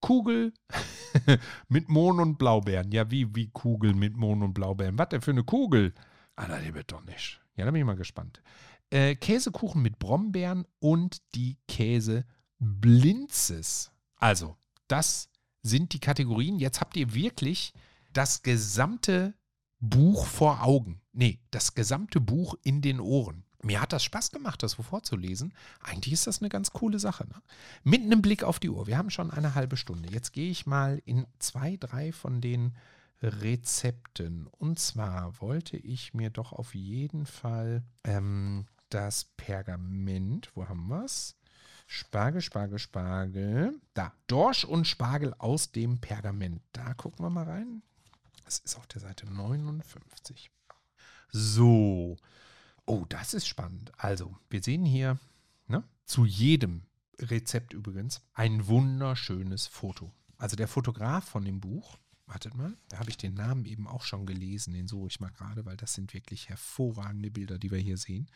[0.00, 0.52] Kugel
[1.68, 2.92] mit Mohn und Blaubeeren.
[2.92, 4.98] Ja, wie, wie Kugel mit Mohn und Blaubeeren?
[4.98, 5.94] Was denn für eine Kugel?
[6.36, 7.40] Ah, die wird doch nicht.
[7.56, 8.42] Ja, da bin ich mal gespannt.
[8.90, 13.92] Äh, Käsekuchen mit Brombeeren und die Käseblinzes.
[14.16, 14.56] Also,
[14.88, 15.28] das
[15.62, 16.58] sind die Kategorien.
[16.58, 17.72] Jetzt habt ihr wirklich
[18.12, 19.34] das gesamte
[19.80, 21.00] Buch vor Augen.
[21.12, 23.44] Nee, das gesamte Buch in den Ohren.
[23.62, 25.54] Mir hat das Spaß gemacht, das vorzulesen.
[25.80, 27.26] Eigentlich ist das eine ganz coole Sache.
[27.26, 27.34] Ne?
[27.82, 28.86] Mit einem Blick auf die Uhr.
[28.86, 30.10] Wir haben schon eine halbe Stunde.
[30.10, 32.74] Jetzt gehe ich mal in zwei, drei von den
[33.22, 34.48] Rezepten.
[34.48, 41.04] Und zwar wollte ich mir doch auf jeden Fall ähm, das Pergament, wo haben wir
[41.04, 41.34] es?
[41.86, 43.80] Spargel, Spargel, Spargel.
[43.94, 44.12] Da.
[44.26, 46.62] Dorsch und Spargel aus dem Pergament.
[46.72, 47.82] Da gucken wir mal rein.
[48.44, 50.50] Das ist auf der Seite 59.
[51.30, 52.16] So.
[52.86, 53.92] Oh, das ist spannend.
[53.96, 55.18] Also, wir sehen hier
[55.66, 56.82] ne, zu jedem
[57.18, 60.12] Rezept übrigens ein wunderschönes Foto.
[60.36, 64.02] Also der Fotograf von dem Buch, wartet mal, da habe ich den Namen eben auch
[64.02, 67.78] schon gelesen, den suche ich mal gerade, weil das sind wirklich hervorragende Bilder, die wir
[67.78, 68.28] hier sehen.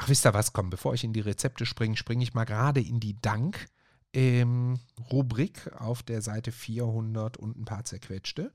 [0.00, 2.80] Ach, wisst ihr was, komm, bevor ich in die Rezepte springe, springe ich mal gerade
[2.80, 3.66] in die Dank.
[4.14, 4.78] Ähm,
[5.10, 8.52] Rubrik auf der Seite 400 und ein paar zerquetschte.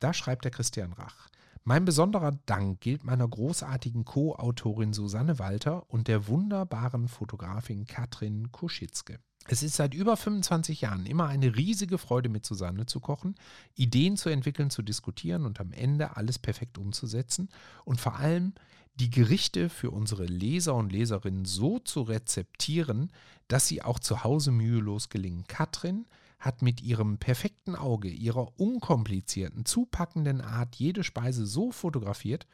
[0.00, 1.28] Da schreibt der Christian Rach.
[1.62, 9.20] Mein besonderer Dank gilt meiner großartigen Co-Autorin Susanne Walter und der wunderbaren Fotografin Katrin Kuschitzke.
[9.46, 13.36] Es ist seit über 25 Jahren immer eine riesige Freude, mit Susanne zu kochen,
[13.74, 17.48] Ideen zu entwickeln, zu diskutieren und am Ende alles perfekt umzusetzen
[17.84, 18.54] und vor allem
[18.94, 23.10] die Gerichte für unsere Leser und Leserinnen so zu rezeptieren,
[23.48, 25.44] dass sie auch zu Hause mühelos gelingen.
[25.46, 26.06] Katrin
[26.38, 32.46] hat mit ihrem perfekten Auge, ihrer unkomplizierten, zupackenden Art jede Speise so fotografiert,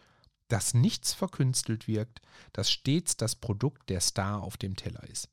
[0.49, 2.21] dass nichts verkünstelt wirkt,
[2.53, 5.29] dass stets das Produkt der Star auf dem Teller ist.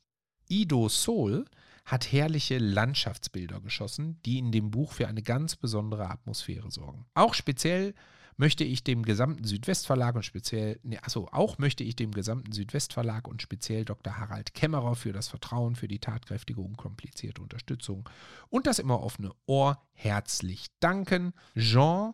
[0.47, 1.45] Ido Sol
[1.85, 7.05] hat herrliche Landschaftsbilder geschossen, die in dem Buch für eine ganz besondere Atmosphäre sorgen.
[7.13, 7.93] Auch speziell
[8.37, 13.27] möchte ich dem gesamten Südwestverlag und speziell, nee, achso, auch möchte ich dem gesamten Südwestverlag
[13.27, 14.17] und speziell Dr.
[14.17, 18.09] Harald Kämmerer für das Vertrauen, für die tatkräftige, unkomplizierte Unterstützung
[18.49, 21.33] und das immer offene Ohr herzlich danken.
[21.55, 22.13] Jean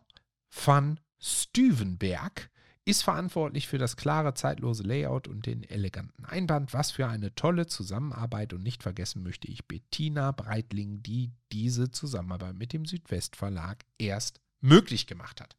[0.49, 2.49] van Stüvenberg
[2.85, 6.73] ist verantwortlich für das klare, zeitlose Layout und den eleganten Einband.
[6.73, 12.55] Was für eine tolle Zusammenarbeit und nicht vergessen möchte ich Bettina Breitling, die diese Zusammenarbeit
[12.55, 15.55] mit dem Südwestverlag erst möglich gemacht hat.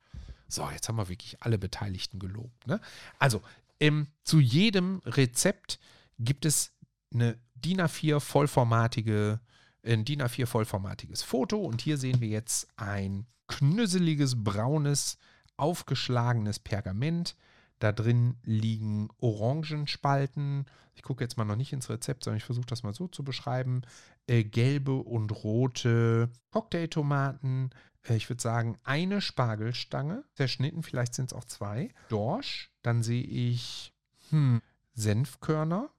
[0.53, 2.67] So, jetzt haben wir wirklich alle Beteiligten gelobt.
[2.67, 2.81] Ne?
[3.19, 3.43] Also,
[3.79, 5.79] ähm, zu jedem Rezept
[6.19, 6.73] gibt es
[7.13, 9.41] eine DIN A4 vollformatige,
[9.85, 15.19] ein DIN A4 vollformatiges Foto und hier sehen wir jetzt ein knüsseliges, braunes,
[15.57, 17.37] aufgeschlagenes Pergament.
[17.81, 20.67] Da drin liegen Orangenspalten.
[20.95, 23.25] Ich gucke jetzt mal noch nicht ins Rezept, sondern ich versuche das mal so zu
[23.25, 23.83] beschreiben.
[24.27, 27.71] Äh, gelbe und rote Cocktailtomaten,
[28.09, 33.25] äh, ich würde sagen, eine Spargelstange, zerschnitten, vielleicht sind es auch zwei, Dorsch, dann sehe
[33.25, 33.93] ich
[34.29, 34.61] hm,
[34.95, 35.91] Senfkörner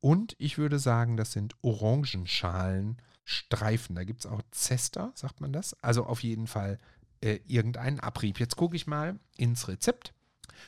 [0.00, 3.96] und ich würde sagen, das sind Orangenschalen, Streifen.
[3.96, 5.74] Da gibt es auch Zester, sagt man das.
[5.82, 6.78] Also auf jeden Fall
[7.22, 8.38] äh, irgendeinen Abrieb.
[8.38, 10.12] Jetzt gucke ich mal ins Rezept.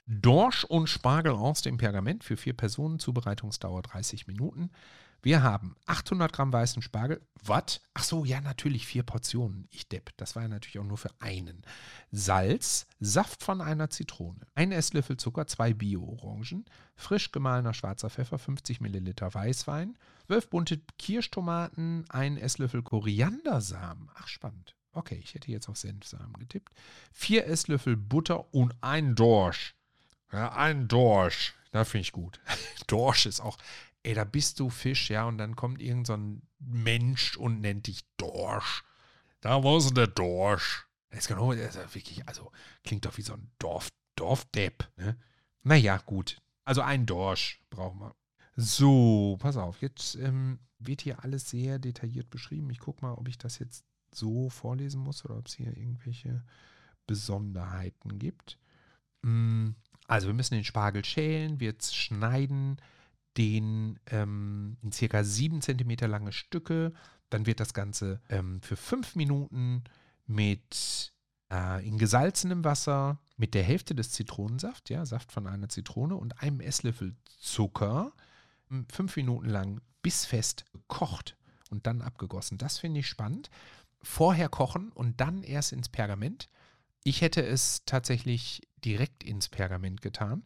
[0.07, 4.71] Dorsch und Spargel aus dem Pergament für vier Personen, Zubereitungsdauer 30 Minuten.
[5.27, 7.21] Wir haben 800 Gramm weißen Spargel.
[7.43, 7.81] Was?
[7.95, 9.67] Ach so, ja, natürlich vier Portionen.
[9.73, 10.11] Ich depp.
[10.19, 11.63] Das war ja natürlich auch nur für einen.
[12.13, 18.81] Salz, Saft von einer Zitrone, ein Esslöffel Zucker, zwei Bio-Orangen, frisch gemahlener schwarzer Pfeffer, 50
[18.81, 24.09] Milliliter Weißwein, 12 bunte Kirschtomaten, ein Esslöffel Koriandersamen.
[24.15, 24.76] Ach, spannend.
[24.97, 26.73] Okay, ich hätte jetzt auf Senfsamen getippt.
[27.13, 29.75] Vier Esslöffel Butter und ein Dorsch.
[30.33, 31.55] Ja, ein Dorsch.
[31.71, 32.41] Da finde ich gut.
[32.87, 33.59] Dorsch ist auch,
[34.05, 37.89] ey, da bist du Fisch, ja, und dann kommt irgend so ein Mensch und nennt
[37.89, 38.85] dich Dorsch.
[39.43, 40.87] Da war es der Dorsch.
[41.11, 42.51] Das ist genau, das ist wirklich, also
[42.83, 44.91] klingt doch wie so ein Dorf, Dorfdepp.
[44.97, 45.19] Ne?
[45.63, 46.39] Naja, gut.
[46.65, 48.15] Also ein Dorsch brauchen wir.
[48.57, 52.71] So, pass auf, jetzt ähm, wird hier alles sehr detailliert beschrieben.
[52.71, 53.85] Ich gucke mal, ob ich das jetzt
[54.17, 56.45] so vorlesen muss oder ob es hier irgendwelche
[57.07, 58.59] Besonderheiten gibt.
[59.23, 59.71] Mm,
[60.07, 62.81] also wir müssen den Spargel schälen, wir schneiden,
[63.37, 66.93] den ähm, in circa 7 cm lange Stücke.
[67.29, 69.85] Dann wird das Ganze ähm, für 5 Minuten
[70.27, 71.13] mit
[71.51, 76.41] äh, in gesalzenem Wasser mit der Hälfte des Zitronensaft, ja, Saft von einer Zitrone und
[76.43, 78.13] einem Esslöffel Zucker
[78.69, 81.37] 5 hm, Minuten lang bissfest gekocht
[81.71, 82.59] und dann abgegossen.
[82.59, 83.51] Das finde ich spannend.
[84.07, 86.49] Vorher kochen und dann erst ins Pergament.
[87.03, 90.45] Ich hätte es tatsächlich direkt ins Pergament getan,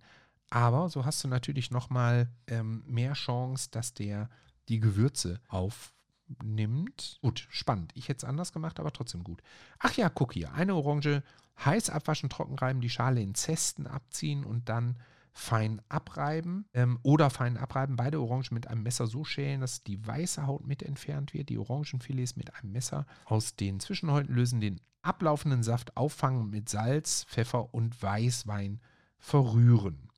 [0.48, 4.30] aber so hast du natürlich nochmal ähm, mehr Chance, dass der
[4.68, 7.18] die Gewürze aufnimmt.
[7.20, 7.92] Gut, spannend.
[7.94, 9.42] Ich hätte es anders gemacht, aber trotzdem gut.
[9.78, 10.52] Ach ja, guck hier.
[10.54, 11.22] Eine Orange
[11.62, 14.96] heiß abwaschen, trocken reiben, die Schale in Zesten abziehen und dann
[15.32, 17.96] fein abreiben ähm, oder fein abreiben.
[17.96, 21.48] Beide Orangen mit einem Messer so schälen, dass die weiße Haut mit entfernt wird.
[21.48, 27.24] Die Orangenfilets mit einem Messer aus den Zwischenhäuten lösen, den ablaufenden Saft auffangen mit Salz,
[27.28, 28.80] Pfeffer und Weißwein
[29.18, 30.08] verrühren.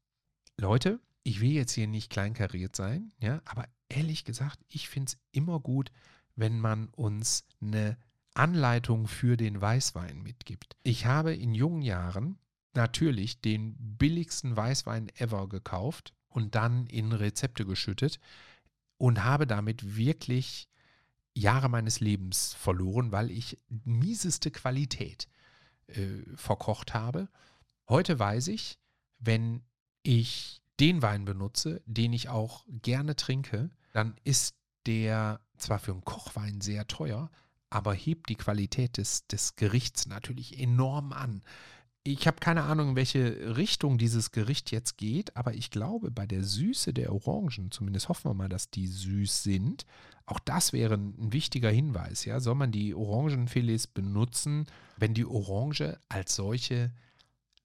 [0.58, 5.18] Leute, ich will jetzt hier nicht kleinkariert sein, ja, aber ehrlich gesagt, ich finde es
[5.32, 5.92] immer gut,
[6.34, 7.96] wenn man uns eine
[8.34, 10.76] Anleitung für den Weißwein mitgibt.
[10.82, 12.38] Ich habe in jungen Jahren
[12.74, 18.18] natürlich den billigsten Weißwein ever gekauft und dann in Rezepte geschüttet.
[18.98, 20.68] und habe damit wirklich
[21.34, 25.26] Jahre meines Lebens verloren, weil ich mieseste Qualität
[25.88, 27.28] äh, verkocht habe.
[27.88, 28.78] Heute weiß ich,
[29.18, 29.64] wenn
[30.04, 34.54] ich den Wein benutze, den ich auch gerne trinke, dann ist
[34.86, 37.28] der zwar für einen Kochwein sehr teuer,
[37.70, 41.42] aber hebt die Qualität des, des Gerichts natürlich enorm an.
[42.04, 46.26] Ich habe keine Ahnung, in welche Richtung dieses Gericht jetzt geht, aber ich glaube, bei
[46.26, 49.86] der Süße der Orangen, zumindest hoffen wir mal, dass die süß sind,
[50.26, 52.24] auch das wäre ein wichtiger Hinweis.
[52.24, 52.40] Ja?
[52.40, 56.92] Soll man die Orangenfilets benutzen, wenn die Orange als solche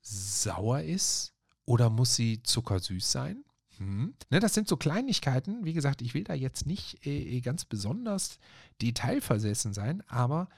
[0.01, 1.33] sauer ist
[1.65, 3.43] oder muss sie zuckersüß sein?
[3.77, 4.13] Hm.
[4.29, 5.65] Ne, das sind so Kleinigkeiten.
[5.65, 8.39] Wie gesagt, ich will da jetzt nicht äh, ganz besonders
[8.81, 10.49] detailversessen sein, aber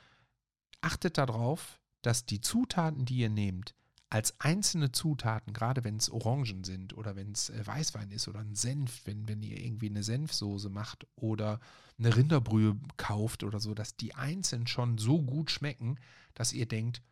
[0.81, 3.75] achtet darauf, dass die Zutaten, die ihr nehmt,
[4.09, 8.39] als einzelne Zutaten, gerade wenn es Orangen sind oder wenn es äh, Weißwein ist oder
[8.39, 11.59] ein Senf, wenn, wenn ihr irgendwie eine Senfsoße macht oder
[11.99, 15.99] eine Rinderbrühe kauft oder so, dass die einzeln schon so gut schmecken,
[16.33, 17.03] dass ihr denkt,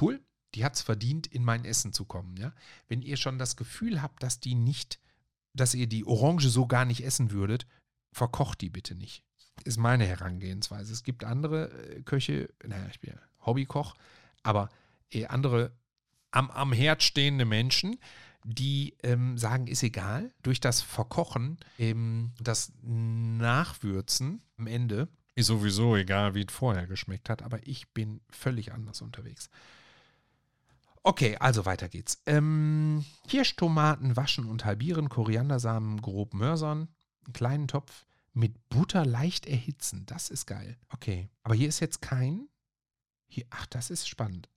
[0.00, 0.20] cool,
[0.54, 2.36] die hat es verdient, in mein Essen zu kommen.
[2.36, 2.52] Ja?
[2.86, 5.00] Wenn ihr schon das Gefühl habt, dass die nicht,
[5.52, 7.66] dass ihr die Orange so gar nicht essen würdet,
[8.12, 9.24] verkocht die bitte nicht.
[9.64, 10.92] Ist meine Herangehensweise.
[10.92, 13.14] Es gibt andere äh, Köche, naja, ich bin
[13.44, 13.94] Hobbykoch,
[14.46, 14.68] aber
[15.10, 15.72] äh, andere
[16.30, 17.98] am, am Herd stehende Menschen,
[18.44, 25.96] die ähm, sagen, ist egal, durch das Verkochen, ähm, das Nachwürzen am Ende, ist sowieso
[25.96, 29.50] egal, wie es vorher geschmeckt hat, aber ich bin völlig anders unterwegs.
[31.02, 32.22] Okay, also weiter geht's.
[32.24, 36.88] Ähm, Kirschtomaten waschen und halbieren, Koriandersamen grob mörsern,
[37.26, 40.04] einen kleinen Topf mit Butter leicht erhitzen.
[40.06, 40.76] Das ist geil.
[40.88, 42.48] Okay, aber hier ist jetzt kein.
[43.28, 44.48] Hier, ach, das ist spannend.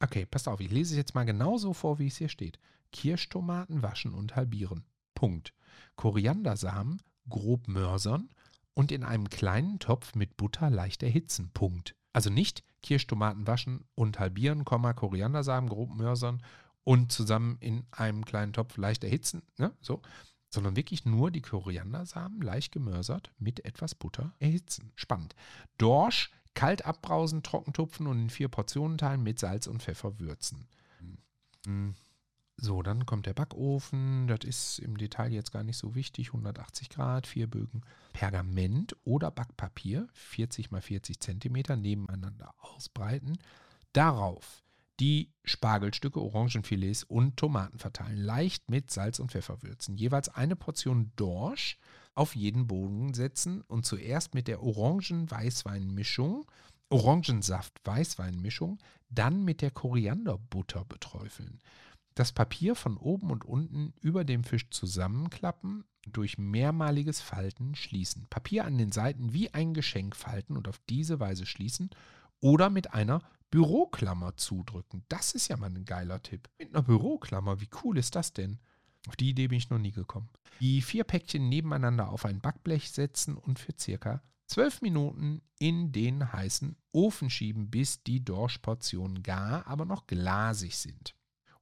[0.00, 2.58] Okay, passt auf, ich lese es jetzt mal genauso vor, wie es hier steht.
[2.90, 4.84] Kirschtomaten waschen und halbieren.
[5.14, 5.54] Punkt.
[5.96, 8.30] Koriandersamen grob mörsern
[8.74, 11.50] und in einem kleinen Topf mit Butter leicht erhitzen.
[11.54, 11.94] Punkt.
[12.12, 16.42] Also nicht Kirschtomaten waschen und halbieren, Koriandersamen grob mörsern
[16.84, 19.72] und zusammen in einem kleinen Topf leicht erhitzen, ne?
[19.80, 20.02] so,
[20.50, 24.92] sondern wirklich nur die Koriandersamen leicht gemörsert mit etwas Butter erhitzen.
[24.96, 25.34] Spannend.
[25.78, 30.66] Dorsch kalt abbrausen, trocken tupfen und in vier Portionen teilen mit Salz und Pfeffer würzen.
[31.66, 31.94] Mhm.
[32.56, 34.28] So, dann kommt der Backofen.
[34.28, 36.28] Das ist im Detail jetzt gar nicht so wichtig.
[36.28, 37.82] 180 Grad, vier Bögen
[38.12, 43.38] Pergament oder Backpapier, 40 x 40 cm, nebeneinander ausbreiten.
[43.92, 44.62] Darauf
[45.00, 48.18] die Spargelstücke, Orangenfilets und Tomaten verteilen.
[48.18, 49.96] Leicht mit Salz und Pfeffer würzen.
[49.96, 51.78] Jeweils eine Portion Dorsch
[52.14, 56.44] auf jeden Boden setzen und zuerst mit der Orangen-Weißwein-Mischung,
[56.90, 61.60] Orangensaft-Weißwein-Mischung, dann mit der Korianderbutter beträufeln.
[62.14, 68.26] Das Papier von oben und unten über dem Fisch zusammenklappen, durch mehrmaliges Falten schließen.
[68.28, 71.90] Papier an den Seiten wie ein Geschenk falten und auf diese Weise schließen
[72.40, 75.04] oder mit einer Büroklammer zudrücken.
[75.08, 76.48] Das ist ja mal ein geiler Tipp.
[76.58, 78.58] Mit einer Büroklammer, wie cool ist das denn?
[79.08, 80.28] Auf die Idee bin ich noch nie gekommen.
[80.60, 86.32] Die vier Päckchen nebeneinander auf ein Backblech setzen und für circa zwölf Minuten in den
[86.32, 91.14] heißen Ofen schieben, bis die Dorschportionen gar, aber noch glasig sind.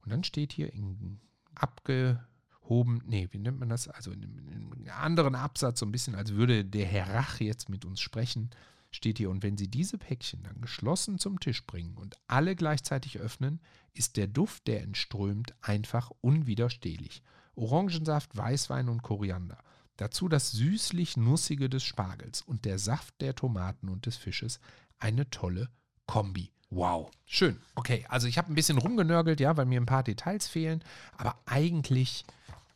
[0.03, 1.19] Und dann steht hier in
[1.55, 3.87] abgehoben, nee, wie nennt man das?
[3.87, 7.85] Also in einem, anderen Absatz, so ein bisschen, als würde der Herr Rach jetzt mit
[7.85, 8.49] uns sprechen,
[8.91, 13.19] steht hier, und wenn Sie diese Päckchen dann geschlossen zum Tisch bringen und alle gleichzeitig
[13.19, 13.61] öffnen,
[13.93, 17.23] ist der Duft, der entströmt, einfach unwiderstehlich.
[17.55, 19.57] Orangensaft, Weißwein und Koriander.
[19.97, 24.59] Dazu das süßlich-nussige des Spargels und der Saft der Tomaten und des Fisches.
[24.99, 25.69] Eine tolle
[26.07, 26.51] Kombi.
[26.69, 27.59] Wow, schön.
[27.75, 30.83] Okay, also ich habe ein bisschen rumgenörgelt, ja, weil mir ein paar Details fehlen,
[31.17, 32.23] aber eigentlich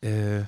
[0.02, 0.42] äh,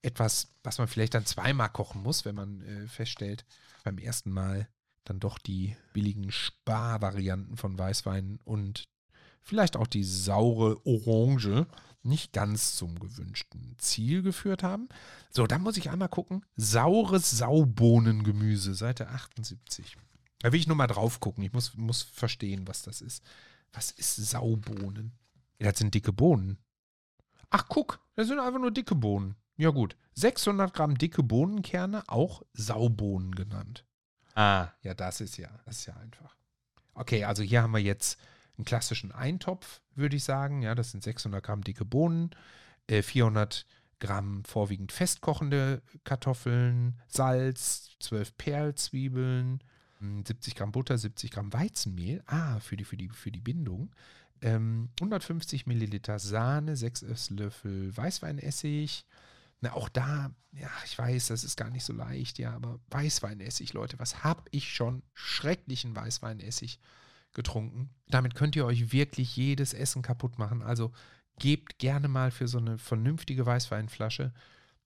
[0.00, 3.44] etwas, was man vielleicht dann zweimal kochen muss, wenn man äh, feststellt,
[3.82, 4.68] beim ersten Mal
[5.04, 8.88] dann doch die billigen Sparvarianten von Weißwein und
[9.42, 11.66] vielleicht auch die saure Orange
[12.04, 14.88] nicht ganz zum gewünschten Ziel geführt haben.
[15.30, 16.44] So, dann muss ich einmal gucken.
[16.56, 19.96] Saures Saubohnengemüse, Seite 78.
[20.40, 21.42] Da will ich nur mal drauf gucken.
[21.42, 23.24] Ich muss, muss verstehen, was das ist.
[23.72, 25.12] Was ist Saubohnen?
[25.58, 26.58] Ja, das sind dicke Bohnen.
[27.50, 29.36] Ach, guck, das sind einfach nur dicke Bohnen.
[29.56, 29.96] Ja, gut.
[30.14, 33.84] 600 Gramm dicke Bohnenkerne, auch Saubohnen genannt.
[34.34, 36.36] Ah, ja, das ist ja, das ist ja einfach.
[36.94, 38.18] Okay, also hier haben wir jetzt
[38.56, 40.62] einen klassischen Eintopf, würde ich sagen.
[40.62, 42.30] Ja, das sind 600 Gramm dicke Bohnen,
[42.86, 43.66] äh, 400
[44.00, 49.62] Gramm vorwiegend festkochende Kartoffeln, Salz, 12 Perlzwiebeln,
[50.00, 53.94] 70 hm, Gramm Butter, 70 Gramm Weizenmehl, ah, für die, für die, für die Bindung,
[54.42, 59.06] ähm, 150 Milliliter Sahne, 6 Esslöffel Weißweinessig,
[59.60, 63.72] Na, auch da, ja, ich weiß, das ist gar nicht so leicht, ja, aber Weißweinessig,
[63.72, 66.78] Leute, was habe ich schon schrecklichen Weißweinessig
[67.34, 67.90] getrunken?
[68.08, 70.62] Damit könnt ihr euch wirklich jedes Essen kaputt machen.
[70.62, 70.92] Also
[71.38, 74.32] gebt gerne mal für so eine vernünftige Weißweinflasche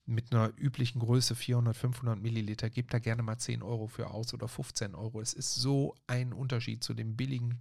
[0.09, 4.33] mit einer üblichen Größe 400, 500 Milliliter, gebt da gerne mal 10 Euro für aus
[4.33, 5.21] oder 15 Euro.
[5.21, 7.61] Es ist so ein Unterschied zu dem billigen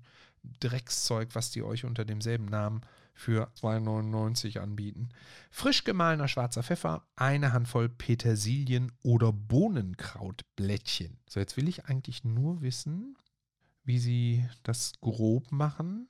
[0.61, 2.81] Dreckszeug, was die euch unter demselben Namen
[3.13, 5.09] für 2,99 anbieten.
[5.51, 11.17] Frisch gemahlener schwarzer Pfeffer, eine Handvoll Petersilien oder Bohnenkrautblättchen.
[11.27, 13.17] So, jetzt will ich eigentlich nur wissen,
[13.87, 16.07] wie sie das grob machen.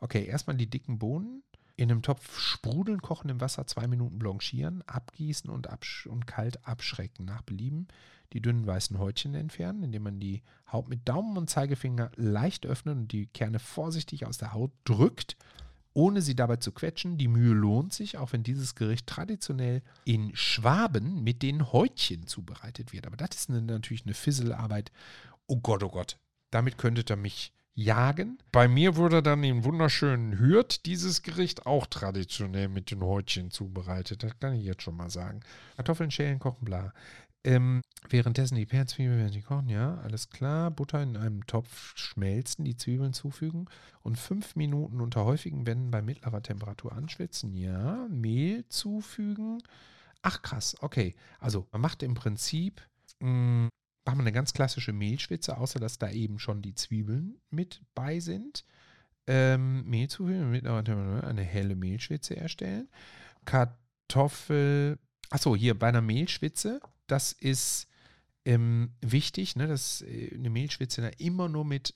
[0.00, 1.42] Okay, erstmal die dicken Bohnen
[1.76, 6.66] in einem Topf sprudeln, kochen im Wasser, zwei Minuten blanchieren, abgießen und, absch und kalt
[6.66, 7.26] abschrecken.
[7.26, 7.88] Nach Belieben
[8.32, 12.96] die dünnen weißen Häutchen entfernen, indem man die Haut mit Daumen und Zeigefinger leicht öffnet
[12.96, 15.36] und die Kerne vorsichtig aus der Haut drückt,
[15.92, 17.18] ohne sie dabei zu quetschen.
[17.18, 22.92] Die Mühe lohnt sich, auch wenn dieses Gericht traditionell in Schwaben mit den Häutchen zubereitet
[22.92, 23.06] wird.
[23.06, 24.92] Aber das ist eine, natürlich eine Fisselarbeit.
[25.46, 26.18] Oh Gott, oh Gott.
[26.56, 28.38] Damit könntet ihr mich jagen.
[28.50, 34.22] Bei mir wurde dann im wunderschönen Hürth dieses Gericht auch traditionell mit den Häutchen zubereitet.
[34.22, 35.40] Das kann ich jetzt schon mal sagen.
[35.76, 36.94] Kartoffeln schälen, kochen, bla.
[37.44, 40.70] Ähm, währenddessen die Peerzwiebeln werden die kochen, ja, alles klar.
[40.70, 43.68] Butter in einem Topf schmelzen, die Zwiebeln zufügen
[44.00, 48.06] und fünf Minuten unter häufigen Wenden bei mittlerer Temperatur anschwitzen, ja.
[48.08, 49.62] Mehl zufügen.
[50.22, 51.14] Ach krass, okay.
[51.38, 52.80] Also man macht im Prinzip
[53.20, 53.68] mh,
[54.06, 58.20] machen wir eine ganz klassische Mehlschwitze, außer dass da eben schon die Zwiebeln mit bei
[58.20, 58.64] sind.
[59.26, 62.88] Ähm, Mehl zufügen, mit eine helle Mehlschwitze erstellen.
[63.44, 64.98] Kartoffel,
[65.30, 67.88] achso, hier bei einer Mehlschwitze, das ist
[68.44, 71.94] ähm, wichtig, ne, dass äh, eine Mehlschwitze immer nur mit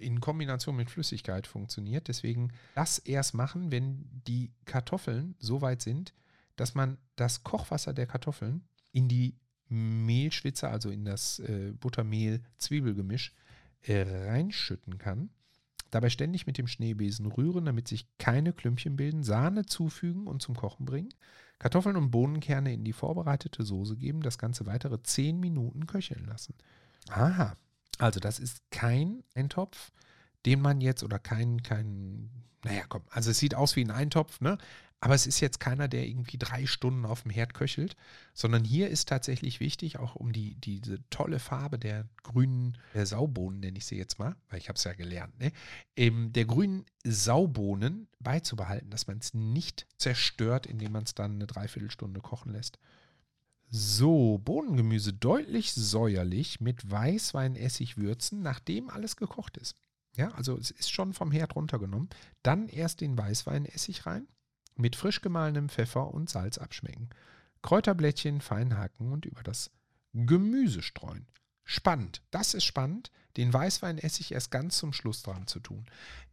[0.00, 2.08] in Kombination mit Flüssigkeit funktioniert.
[2.08, 6.12] Deswegen das erst machen, wenn die Kartoffeln so weit sind,
[6.56, 9.36] dass man das Kochwasser der Kartoffeln in die
[9.72, 13.32] Mehlschwitze, also in das äh, Buttermehl-Zwiebelgemisch,
[13.82, 15.30] äh, reinschütten kann.
[15.90, 20.56] Dabei ständig mit dem Schneebesen rühren, damit sich keine Klümpchen bilden, Sahne zufügen und zum
[20.56, 21.12] Kochen bringen.
[21.58, 26.54] Kartoffeln und Bohnenkerne in die vorbereitete Soße geben, das Ganze weitere 10 Minuten köcheln lassen.
[27.10, 27.56] Aha,
[27.98, 29.92] also das ist kein Eintopf,
[30.46, 32.30] den man jetzt oder kein, kein,
[32.64, 34.58] naja, komm, also es sieht aus wie ein Eintopf, ne?
[35.04, 37.96] Aber es ist jetzt keiner, der irgendwie drei Stunden auf dem Herd köchelt,
[38.34, 43.58] sondern hier ist tatsächlich wichtig, auch um die, diese tolle Farbe der grünen der Saubohnen,
[43.58, 45.50] nenne ich sie jetzt mal, weil ich habe es ja gelernt, ne?
[45.96, 51.48] Ähm, der grünen Saubohnen beizubehalten, dass man es nicht zerstört, indem man es dann eine
[51.48, 52.78] Dreiviertelstunde kochen lässt.
[53.70, 59.74] So, Bohnengemüse deutlich säuerlich mit Weißweinessig würzen, nachdem alles gekocht ist.
[60.16, 62.08] Ja, also es ist schon vom Herd runtergenommen.
[62.44, 64.28] Dann erst den Weißweinessig rein
[64.76, 67.10] mit frisch gemahlenem Pfeffer und Salz abschmecken.
[67.62, 69.70] Kräuterblättchen fein hacken und über das
[70.12, 71.26] Gemüse streuen.
[71.64, 75.86] Spannend, das ist spannend, den Weißweinessig erst ganz zum Schluss dran zu tun.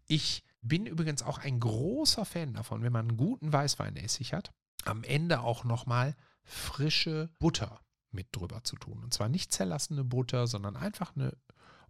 [0.08, 4.52] Ich bin übrigens auch ein großer Fan davon, wenn man einen guten Weißweinessig hat,
[4.86, 7.80] am Ende auch nochmal frische Butter
[8.12, 9.04] mit drüber zu tun.
[9.04, 11.38] Und zwar nicht zerlassene Butter, sondern einfach eine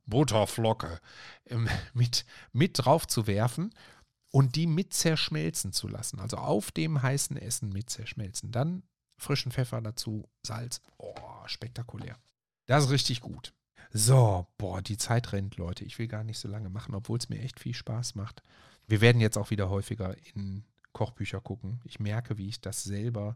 [0.05, 0.99] Butterflocke
[1.45, 3.73] ähm, mit, mit drauf zu werfen
[4.31, 6.19] und die mit zerschmelzen zu lassen.
[6.19, 8.51] Also auf dem heißen Essen mit zerschmelzen.
[8.51, 8.83] Dann
[9.17, 10.81] frischen Pfeffer dazu, Salz.
[10.97, 11.13] Oh,
[11.45, 12.17] spektakulär.
[12.65, 13.53] Das ist richtig gut.
[13.91, 15.83] So, boah, die Zeit rennt, Leute.
[15.83, 18.43] Ich will gar nicht so lange machen, obwohl es mir echt viel Spaß macht.
[18.87, 20.63] Wir werden jetzt auch wieder häufiger in
[20.93, 21.81] Kochbücher gucken.
[21.83, 23.35] Ich merke, wie ich das selber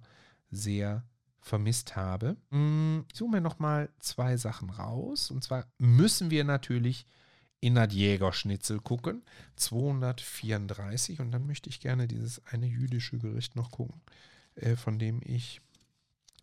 [0.51, 1.03] sehr
[1.39, 2.37] vermisst habe.
[2.51, 5.31] Hm, ich suche mir nochmal zwei Sachen raus.
[5.31, 7.05] Und zwar müssen wir natürlich
[7.63, 9.23] in das Jägerschnitzel gucken.
[9.55, 11.21] 234.
[11.21, 14.01] Und dann möchte ich gerne dieses eine jüdische Gericht noch gucken,
[14.55, 15.61] äh, von dem ich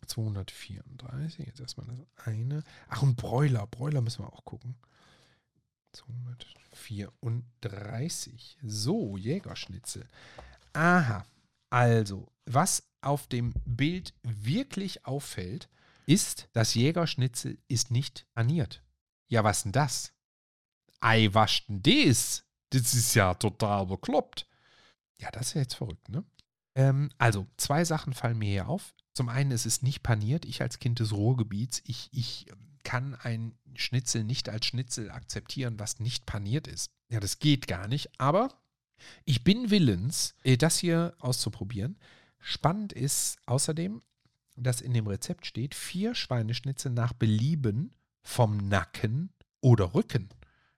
[0.07, 1.45] 234.
[1.45, 2.63] Jetzt erstmal das eine.
[2.89, 3.67] Ach, und Bräuler.
[3.67, 4.73] Bräuler müssen wir auch gucken.
[5.93, 8.57] 234.
[8.63, 10.07] So, Jägerschnitzel.
[10.73, 11.23] Aha.
[11.69, 15.69] Also, was auf dem Bild wirklich auffällt,
[16.07, 18.81] ist, das Jägerschnitzel ist nicht paniert.
[19.27, 20.13] Ja, was denn das?
[21.01, 22.45] Ei, was denn das?
[22.69, 24.47] Das ist ja total bekloppt.
[25.19, 26.23] Ja, das ist ja jetzt verrückt, ne?
[26.75, 28.93] Ähm, also, zwei Sachen fallen mir hier auf.
[29.13, 30.45] Zum einen ist es nicht paniert.
[30.45, 32.45] Ich als Kind des Ruhrgebiets, ich, ich
[32.83, 36.91] kann ein Schnitzel nicht als Schnitzel akzeptieren, was nicht paniert ist.
[37.09, 38.09] Ja, das geht gar nicht.
[38.19, 38.49] Aber
[39.25, 41.97] ich bin willens, äh, das hier auszuprobieren.
[42.39, 44.01] Spannend ist außerdem,
[44.55, 49.31] dass in dem Rezept steht, vier Schweineschnitzel nach Belieben vom Nacken
[49.61, 50.29] oder Rücken.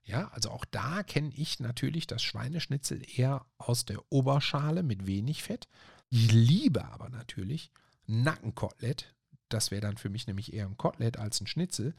[0.04, 5.42] Ja, also auch da kenne ich natürlich das Schweineschnitzel eher aus der Oberschale mit wenig
[5.42, 5.66] Fett.
[6.10, 7.70] Ich liebe aber natürlich
[8.06, 9.14] Nackenkotelett.
[9.48, 11.94] Das wäre dann für mich nämlich eher ein Kotelett als ein Schnitzel.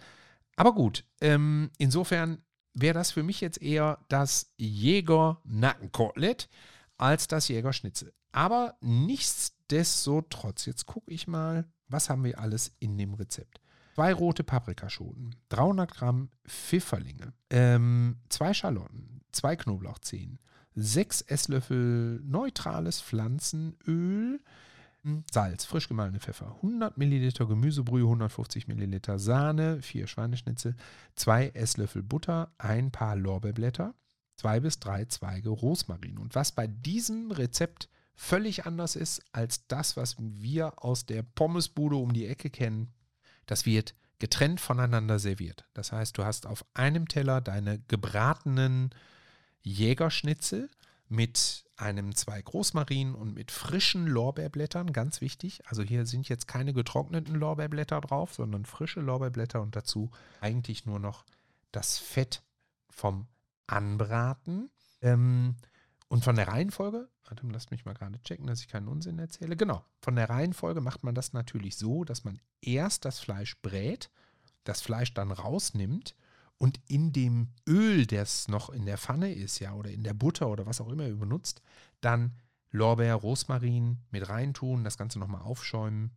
[0.55, 2.43] Aber gut, ähm, insofern
[2.73, 6.47] wäre das für mich jetzt eher das Jäger-Nackenkotelett
[6.97, 8.13] als das Jägerschnitzel.
[8.31, 13.61] Aber nichtsdestotrotz, jetzt gucke ich mal, was haben wir alles in dem Rezept.
[13.95, 20.37] Zwei rote Paprikaschoten, 300 Gramm Pfifferlinge, ähm, zwei Schalotten, zwei Knoblauchzehen,
[20.75, 24.41] sechs Esslöffel neutrales Pflanzenöl,
[25.31, 30.75] Salz, frisch gemahlene Pfeffer, 100 Milliliter Gemüsebrühe, 150 Milliliter Sahne, vier Schweineschnitzel,
[31.15, 33.95] zwei Esslöffel Butter, ein paar Lorbeerblätter,
[34.35, 36.17] zwei bis drei Zweige Rosmarin.
[36.17, 41.95] Und was bei diesem Rezept völlig anders ist als das, was wir aus der Pommesbude
[41.95, 42.91] um die Ecke kennen,
[43.45, 45.65] das wird getrennt voneinander serviert.
[45.73, 48.91] Das heißt, du hast auf einem Teller deine gebratenen
[49.61, 50.69] Jägerschnitzel
[51.09, 55.61] mit einem zwei Großmarinen und mit frischen Lorbeerblättern, ganz wichtig.
[55.67, 60.99] Also hier sind jetzt keine getrockneten Lorbeerblätter drauf, sondern frische Lorbeerblätter und dazu eigentlich nur
[60.99, 61.25] noch
[61.71, 62.41] das Fett
[62.89, 63.27] vom
[63.67, 64.69] Anbraten.
[65.01, 65.55] Ähm,
[66.07, 69.55] und von der Reihenfolge, warte, lasst mich mal gerade checken, dass ich keinen Unsinn erzähle.
[69.55, 74.11] Genau, von der Reihenfolge macht man das natürlich so, dass man erst das Fleisch brät,
[74.63, 76.15] das Fleisch dann rausnimmt
[76.57, 80.49] und in dem Öl, das noch in der Pfanne ist, ja, oder in der Butter
[80.49, 81.61] oder was auch immer ihr benutzt,
[82.01, 82.35] dann
[82.71, 86.11] Lorbeer, Rosmarin mit reintun, das Ganze nochmal aufschäumen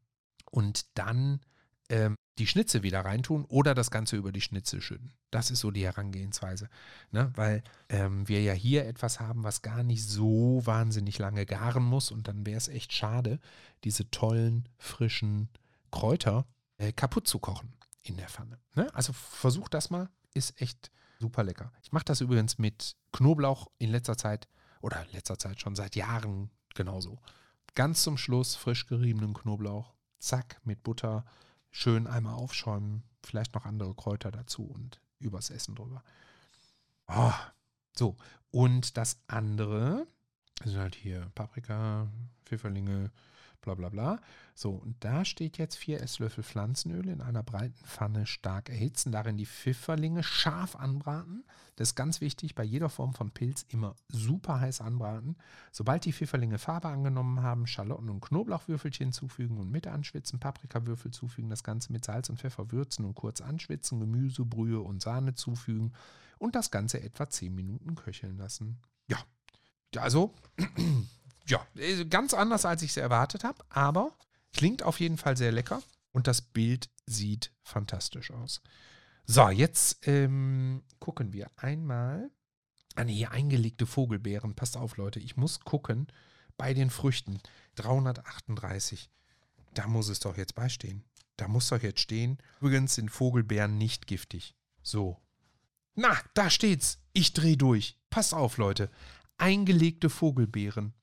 [0.51, 1.41] und dann
[1.89, 5.13] ähm, die Schnitze wieder reintun oder das Ganze über die Schnitze schütten.
[5.31, 6.69] Das ist so die Herangehensweise.
[7.11, 7.33] Ne?
[7.35, 12.11] Weil ähm, wir ja hier etwas haben, was gar nicht so wahnsinnig lange garen muss
[12.11, 13.41] und dann wäre es echt schade,
[13.85, 15.49] diese tollen, frischen
[15.91, 16.47] Kräuter
[16.79, 18.59] äh, kaputt zu kochen in der Pfanne.
[18.75, 18.93] Ne?
[18.95, 21.73] Also versucht das mal, ist echt super lecker.
[21.83, 24.49] Ich mache das übrigens mit Knoblauch in letzter Zeit
[24.81, 27.19] oder in letzter Zeit schon seit Jahren genauso.
[27.75, 31.25] Ganz zum Schluss frisch geriebenen Knoblauch, zack, mit Butter,
[31.79, 36.03] schön einmal aufschäumen, vielleicht noch andere Kräuter dazu und übers Essen drüber.
[37.07, 37.33] Oh,
[37.97, 38.17] so,
[38.51, 40.09] und das andere
[40.65, 42.09] sind halt hier Paprika,
[42.45, 43.13] Pfifferlinge,
[43.75, 44.21] bla bla bla.
[44.55, 49.37] So, und da steht jetzt vier Esslöffel Pflanzenöl in einer breiten Pfanne stark erhitzen, darin
[49.37, 51.45] die Pfifferlinge scharf anbraten.
[51.77, 55.37] Das ist ganz wichtig, bei jeder Form von Pilz immer super heiß anbraten.
[55.71, 61.51] Sobald die Pfifferlinge Farbe angenommen haben, Schalotten und Knoblauchwürfelchen hinzufügen und mit anschwitzen, Paprikawürfel zufügen,
[61.51, 65.93] das Ganze mit Salz und Pfeffer würzen und kurz anschwitzen, Gemüse, Brühe und Sahne zufügen
[66.39, 68.79] und das Ganze etwa 10 Minuten köcheln lassen.
[69.95, 70.35] Ja, also
[71.49, 74.17] ja, äh, ganz anders, als ich es erwartet habe, aber
[74.53, 75.83] klingt auf jeden Fall sehr lecker
[76.13, 78.61] und das Bild sieht fantastisch aus.
[79.25, 82.31] So, jetzt ähm, gucken wir einmal
[82.95, 84.55] an hier eingelegte Vogelbeeren.
[84.55, 86.09] Passt auf, Leute, ich muss gucken
[86.57, 87.41] bei den Früchten.
[87.77, 89.11] 338.
[89.75, 91.05] Da muss es doch jetzt beistehen.
[91.37, 92.39] Da muss doch jetzt stehen.
[92.61, 94.57] Übrigens sind Vogelbeeren nicht giftig.
[94.83, 95.21] So.
[95.95, 96.99] Na, da steht's.
[97.13, 97.97] Ich drehe durch.
[98.11, 98.91] Passt auf, Leute.
[99.37, 100.95] Eingelegte Vogelbeeren.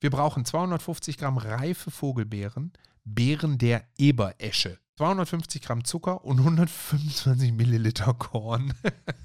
[0.00, 2.72] Wir brauchen 250 Gramm reife Vogelbeeren,
[3.04, 8.72] Beeren der Eberesche, 250 Gramm Zucker und 125 Milliliter Korn.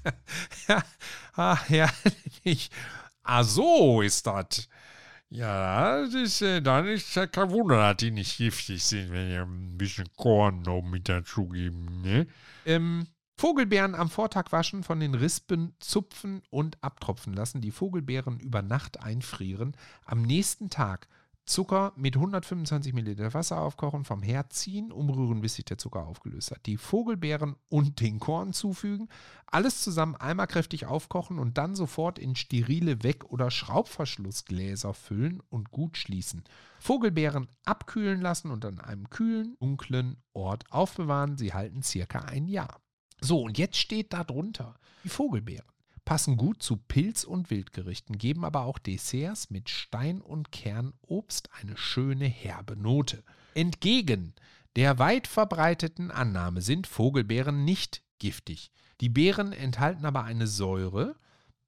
[0.68, 0.82] ja,
[1.34, 2.70] ah, herrlich.
[3.22, 4.68] Ah, so ist das.
[5.30, 9.30] Ja, das ist, äh, dann ist ja kein Wunder, dass die nicht giftig sind, wenn
[9.30, 12.26] ihr ein bisschen Korn noch mit dazugeben, ne?
[12.64, 13.06] Ähm,
[13.38, 19.02] Vogelbeeren am Vortag waschen, von den Rispen zupfen und abtropfen lassen, die Vogelbeeren über Nacht
[19.02, 19.76] einfrieren,
[20.06, 21.06] am nächsten Tag
[21.44, 26.50] Zucker mit 125 Milliliter Wasser aufkochen, vom Herd ziehen, umrühren, bis sich der Zucker aufgelöst
[26.50, 26.64] hat.
[26.64, 29.08] Die Vogelbeeren und den Korn zufügen,
[29.46, 35.70] alles zusammen einmal kräftig aufkochen und dann sofort in sterile Weg- oder Schraubverschlussgläser füllen und
[35.70, 36.42] gut schließen.
[36.80, 41.36] Vogelbeeren abkühlen lassen und an einem kühlen, dunklen Ort aufbewahren.
[41.36, 42.80] Sie halten circa ein Jahr.
[43.20, 45.66] So, und jetzt steht da drunter, die Vogelbeeren
[46.06, 51.76] passen gut zu Pilz- und Wildgerichten, geben aber auch Desserts mit Stein- und Kernobst eine
[51.76, 53.22] schöne herbe Note.
[53.54, 54.32] Entgegen
[54.76, 58.70] der weit verbreiteten Annahme sind Vogelbeeren nicht giftig.
[59.00, 61.16] Die Beeren enthalten aber eine Säure,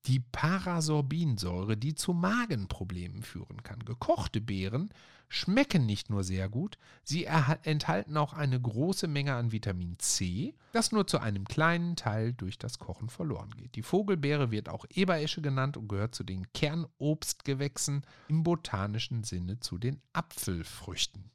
[0.06, 3.84] die Parasorbinsäure, die zu Magenproblemen führen kann.
[3.84, 4.90] Gekochte Beeren
[5.28, 10.90] schmecken nicht nur sehr gut, sie enthalten auch eine große Menge an Vitamin C, das
[10.90, 13.74] nur zu einem kleinen Teil durch das Kochen verloren geht.
[13.74, 19.76] Die Vogelbeere wird auch Eberesche genannt und gehört zu den Kernobstgewächsen im botanischen Sinne zu
[19.76, 21.30] den Apfelfrüchten.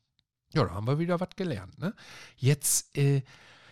[0.53, 1.77] Ja, da haben wir wieder was gelernt.
[1.79, 1.93] Ne?
[2.37, 3.23] Jetzt äh,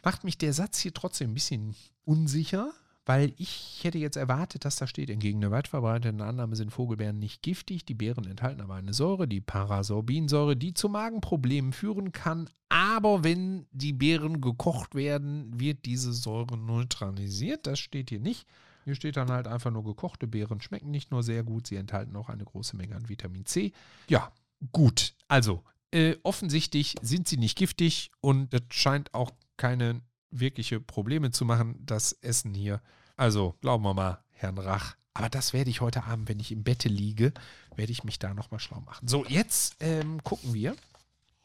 [0.04, 2.74] macht mich der Satz hier trotzdem ein bisschen unsicher,
[3.06, 7.18] weil ich hätte jetzt erwartet, dass da steht, entgegen der weit verbreiteten Annahme sind Vogelbeeren
[7.18, 7.86] nicht giftig.
[7.86, 12.50] Die Beeren enthalten aber eine Säure, die Parasorbinsäure, die zu Magenproblemen führen kann.
[12.70, 17.66] Aber wenn die Beeren gekocht werden, wird diese Säure neutralisiert.
[17.66, 18.48] Das steht hier nicht.
[18.86, 22.16] Hier steht dann halt einfach nur gekochte Beeren schmecken nicht nur sehr gut, sie enthalten
[22.16, 23.74] auch eine große Menge an Vitamin C.
[24.08, 24.32] Ja,
[24.72, 25.14] gut.
[25.28, 30.02] Also, äh, offensichtlich sind sie nicht giftig und das scheint auch keine
[30.32, 32.82] wirkliche Probleme zu machen, das Essen hier.
[33.18, 34.96] Also glauben wir mal, Herrn Rach.
[35.14, 37.34] Aber das werde ich heute Abend, wenn ich im Bette liege,
[37.76, 39.08] werde ich mich da nochmal schlau machen.
[39.08, 40.76] So, jetzt ähm, gucken wir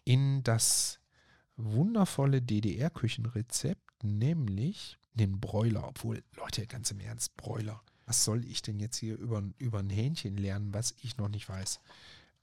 [0.04, 1.00] in das
[1.56, 5.88] wundervolle DDR-Küchenrezept, nämlich den Bräuler.
[5.88, 7.82] Obwohl, Leute, ganz im Ernst, Bräuler.
[8.04, 11.48] Was soll ich denn jetzt hier über, über ein Hähnchen lernen, was ich noch nicht
[11.48, 11.80] weiß?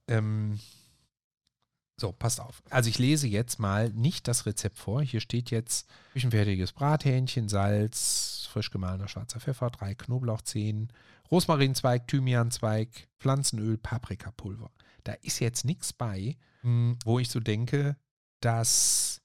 [0.09, 0.59] Ähm,
[1.97, 2.63] so, passt auf.
[2.69, 5.01] Also ich lese jetzt mal nicht das Rezept vor.
[5.01, 10.91] Hier steht jetzt küchenfertiges Brathähnchen, Salz, frisch gemahlener schwarzer Pfeffer, drei Knoblauchzehen,
[11.29, 14.71] Rosmarinzweig, Thymianzweig, Pflanzenöl, Paprikapulver.
[15.03, 17.95] Da ist jetzt nichts bei, hm, wo ich so denke,
[18.39, 19.21] das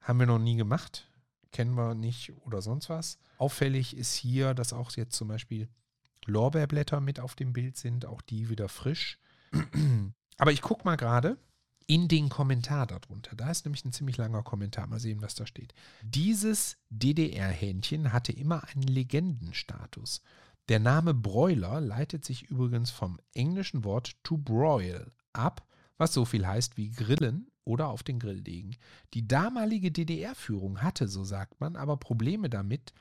[0.00, 1.10] haben wir noch nie gemacht,
[1.52, 3.18] kennen wir nicht oder sonst was.
[3.38, 5.68] Auffällig ist hier, dass auch jetzt zum Beispiel
[6.24, 9.18] Lorbeerblätter mit auf dem Bild sind, auch die wieder frisch.
[10.38, 11.38] Aber ich gucke mal gerade,
[11.86, 13.36] in den Kommentar darunter.
[13.36, 14.86] Da ist nämlich ein ziemlich langer Kommentar.
[14.86, 15.72] Mal sehen, was da steht.
[16.02, 20.22] Dieses DDR-Hähnchen hatte immer einen Legendenstatus.
[20.68, 25.64] Der Name Broiler leitet sich übrigens vom englischen Wort to broil ab,
[25.96, 28.76] was so viel heißt wie grillen oder auf den Grill legen.
[29.14, 32.92] Die damalige DDR-Führung hatte, so sagt man, aber Probleme damit,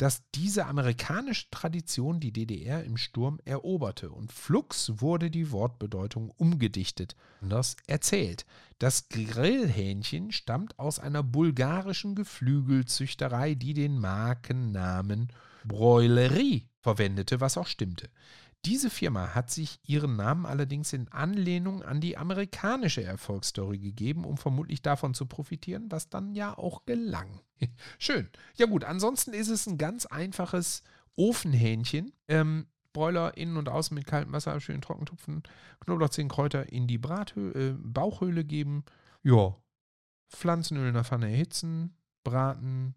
[0.00, 7.16] dass diese amerikanische Tradition die DDR im Sturm eroberte und flugs wurde die Wortbedeutung umgedichtet,
[7.42, 8.46] anders erzählt.
[8.78, 15.28] Das Grillhähnchen stammt aus einer bulgarischen Geflügelzüchterei, die den Markennamen
[15.66, 18.08] Broilerie verwendete, was auch stimmte.
[18.66, 24.36] Diese Firma hat sich ihren Namen allerdings in Anlehnung an die amerikanische Erfolgsstory gegeben, um
[24.36, 27.40] vermutlich davon zu profitieren, was dann ja auch gelang.
[27.98, 28.28] Schön.
[28.56, 30.82] Ja gut, ansonsten ist es ein ganz einfaches
[31.16, 32.12] Ofenhähnchen.
[32.28, 35.42] Ähm, Broiler innen und außen mit kaltem Wasser schön trocken tupfen,
[35.80, 38.84] Knoblauch, 10 Kräuter in die Brathöhle, äh, Bauchhöhle geben.
[39.22, 39.56] Ja,
[40.28, 42.94] Pflanzenöl in der Pfanne erhitzen, braten,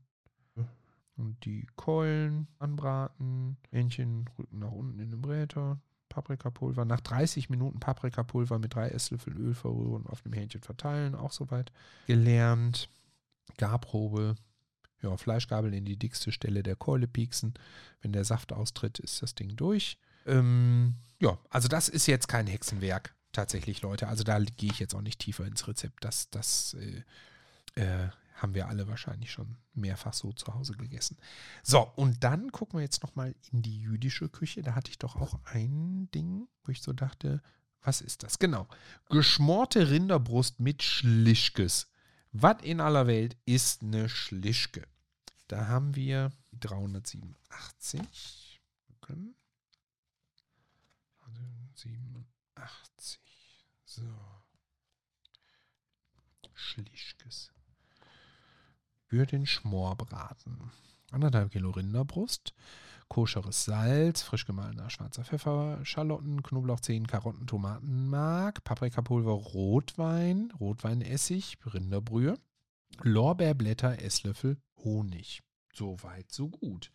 [1.15, 6.85] und die Keulen anbraten, Hähnchen rücken nach unten in den Bräter, Paprikapulver.
[6.85, 11.71] Nach 30 Minuten Paprikapulver mit drei Esslöffel Öl verrühren, auf dem Hähnchen verteilen, auch soweit
[12.07, 12.89] gelernt.
[13.57, 14.35] Garprobe,
[15.01, 17.53] ja, Fleischgabel in die dickste Stelle der Keule pieksen.
[18.01, 19.97] Wenn der Saft austritt, ist das Ding durch.
[20.25, 24.07] Ähm, ja, also das ist jetzt kein Hexenwerk, tatsächlich, Leute.
[24.07, 26.03] Also da gehe ich jetzt auch nicht tiefer ins Rezept.
[26.05, 28.09] Das, das äh, äh,
[28.43, 31.17] haben wir alle wahrscheinlich schon mehrfach so zu Hause gegessen.
[31.63, 34.61] So, und dann gucken wir jetzt nochmal in die jüdische Küche.
[34.61, 37.41] Da hatte ich doch auch ein Ding, wo ich so dachte,
[37.81, 38.39] was ist das?
[38.39, 38.67] Genau.
[39.09, 41.89] Geschmorte Rinderbrust mit Schlischkes.
[42.33, 44.85] Was in aller Welt ist eine Schlischke?
[45.47, 48.59] Da haben wir 387.
[48.87, 49.35] Gucken.
[51.75, 53.21] 87.
[53.85, 54.01] So.
[56.53, 57.53] Schlischkes
[59.13, 60.71] für den Schmorbraten.
[61.11, 62.55] Anderthalb Kilo Rinderbrust,
[63.09, 72.39] koscheres Salz, frisch gemahlener schwarzer Pfeffer, Schalotten, Knoblauchzehen, Karotten, Tomatenmark, Paprikapulver, Rotwein, Rotweinessig, Rinderbrühe,
[73.03, 75.43] Lorbeerblätter, Esslöffel, Honig.
[75.75, 76.89] So weit, so gut.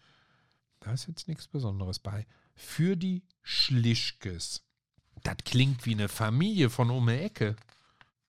[0.81, 2.27] Da ist jetzt nichts Besonderes bei.
[2.57, 4.65] Für die Schlischkes.
[5.23, 7.55] Das klingt wie eine Familie von um die Ecke.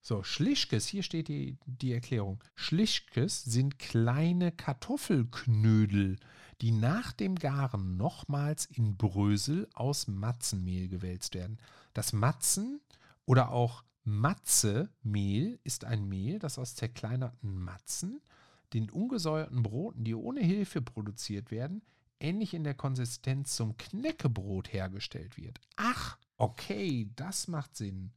[0.02, 2.42] So, Schlischkes, hier steht die, die Erklärung.
[2.56, 6.18] Schlischkes sind kleine Kartoffelknödel,
[6.62, 11.58] die nach dem Garen nochmals in Brösel aus Matzenmehl gewälzt werden.
[11.94, 12.80] Das Matzen
[13.26, 18.22] oder auch Matzemehl ist ein Mehl, das aus zerkleinerten Matzen,
[18.74, 21.82] den ungesäuerten Broten, die ohne Hilfe produziert werden,
[22.20, 25.60] ähnlich in der Konsistenz zum Knäckebrot hergestellt wird.
[25.76, 28.12] Ach, okay, das macht Sinn.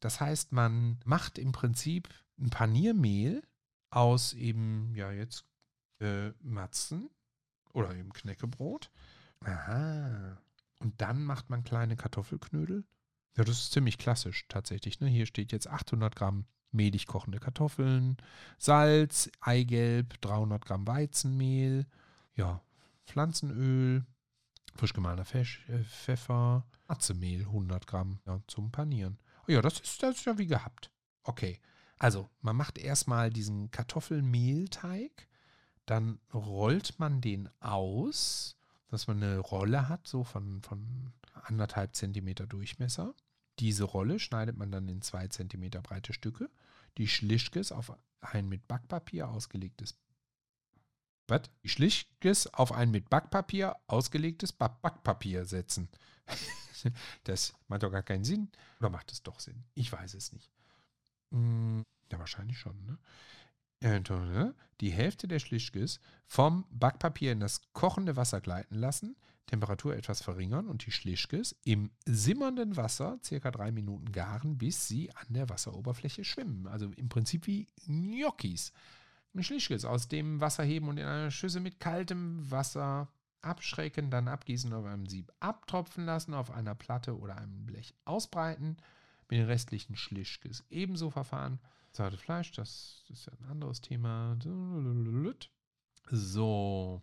[0.00, 3.42] Das heißt, man macht im Prinzip ein Paniermehl
[3.90, 5.44] aus eben, ja, jetzt
[6.00, 7.10] äh, Matzen
[7.72, 8.90] oder eben Knäckebrot.
[9.40, 10.38] Aha.
[10.80, 12.84] Und dann macht man kleine Kartoffelknödel.
[13.36, 15.00] Ja, das ist ziemlich klassisch tatsächlich.
[15.00, 15.08] Ne?
[15.08, 18.16] Hier steht jetzt 800 Gramm mehlig kochende Kartoffeln,
[18.58, 21.86] Salz, Eigelb, 300 Gramm Weizenmehl,
[22.34, 22.62] ja,
[23.06, 24.04] Pflanzenöl,
[24.74, 29.18] frisch gemahlener äh, Pfeffer, Matzemehl 100 Gramm ja, zum Panieren.
[29.46, 30.90] Ja, das ist, das ist ja wie gehabt.
[31.22, 31.60] Okay.
[31.98, 35.28] Also, man macht erstmal diesen Kartoffelmehlteig,
[35.86, 38.56] dann rollt man den aus,
[38.88, 43.14] dass man eine Rolle hat, so von, von anderthalb Zentimeter Durchmesser.
[43.58, 46.50] Diese Rolle schneidet man dann in zwei Zentimeter breite Stücke.
[46.98, 49.94] Die Schlischkes auf ein mit Backpapier ausgelegtes
[51.28, 51.42] was?
[51.62, 55.88] Die Schlischkes auf ein mit Backpapier ausgelegtes Backpapier setzen.
[57.24, 58.50] das macht doch gar keinen Sinn.
[58.80, 59.64] Oder macht es doch Sinn?
[59.74, 60.50] Ich weiß es nicht.
[61.32, 62.98] Hm, ja, wahrscheinlich schon, ne?
[64.80, 69.16] Die Hälfte der Schlischkes vom Backpapier in das kochende Wasser gleiten lassen,
[69.46, 75.14] Temperatur etwas verringern und die Schlischkes im simmernden Wasser circa drei Minuten garen, bis sie
[75.14, 76.66] an der Wasseroberfläche schwimmen.
[76.66, 78.72] Also im Prinzip wie Gnocchis.
[79.42, 83.08] Schlischkes aus dem Wasser heben und in einer Schüssel mit kaltem Wasser
[83.42, 88.76] abschrecken, dann abgießen, auf einem Sieb abtropfen lassen, auf einer Platte oder einem Blech ausbreiten,
[89.28, 91.60] mit den restlichen Schlischkes ebenso verfahren.
[91.92, 94.36] Zarte Fleisch, das ist ja ein anderes Thema.
[96.10, 97.02] So.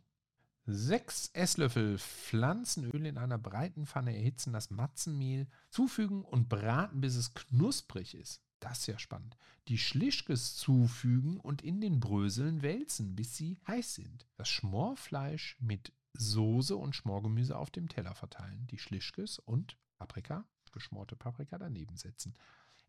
[0.65, 7.33] Sechs Esslöffel Pflanzenöl in einer breiten Pfanne erhitzen, das Matzenmehl zufügen und braten, bis es
[7.33, 8.41] knusprig ist.
[8.63, 9.35] Das ist ja spannend.
[9.67, 14.25] Die Schlischkes zufügen und in den Bröseln wälzen, bis sie heiß sind.
[14.37, 18.65] Das Schmorfleisch mit Soße und Schmorgemüse auf dem Teller verteilen.
[18.67, 22.35] Die Schlischkes und Paprika, geschmorte Paprika daneben setzen.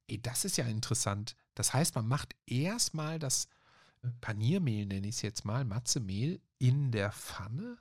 [0.06, 1.34] Ey, das ist ja interessant.
[1.56, 3.48] Das heißt, man macht erstmal das
[4.02, 7.78] äh, Paniermehl, nenne ich es jetzt mal, Matzemehl, in der Pfanne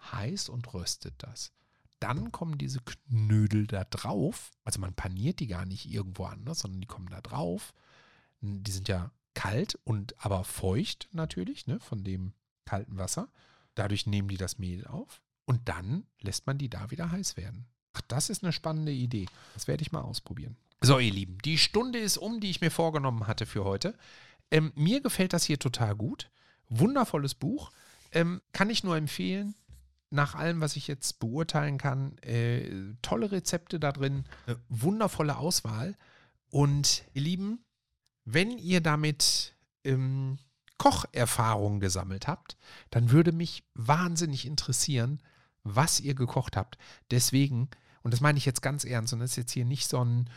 [0.00, 1.52] heiß und röstet das.
[2.00, 4.50] Dann kommen diese Knödel da drauf.
[4.64, 7.72] Also man paniert die gar nicht irgendwo anders, sondern die kommen da drauf.
[8.40, 12.32] Die sind ja kalt und aber feucht natürlich, ne, von dem
[12.64, 13.28] kalten Wasser.
[13.74, 17.66] Dadurch nehmen die das Mehl auf und dann lässt man die da wieder heiß werden.
[17.92, 19.26] Ach, das ist eine spannende Idee.
[19.54, 20.56] Das werde ich mal ausprobieren.
[20.82, 23.94] So, ihr Lieben, die Stunde ist um, die ich mir vorgenommen hatte für heute.
[24.50, 26.30] Ähm, mir gefällt das hier total gut.
[26.68, 27.70] Wundervolles Buch.
[28.12, 29.54] Ähm, kann ich nur empfehlen.
[30.10, 35.96] Nach allem, was ich jetzt beurteilen kann, äh, tolle Rezepte da drin, äh, wundervolle Auswahl.
[36.50, 37.64] Und ihr Lieben,
[38.24, 40.38] wenn ihr damit ähm,
[40.78, 42.56] Kocherfahrungen gesammelt habt,
[42.90, 45.22] dann würde mich wahnsinnig interessieren,
[45.64, 46.78] was ihr gekocht habt.
[47.10, 47.68] Deswegen
[48.06, 50.30] und das meine ich jetzt ganz ernst, und das ist jetzt hier nicht so ein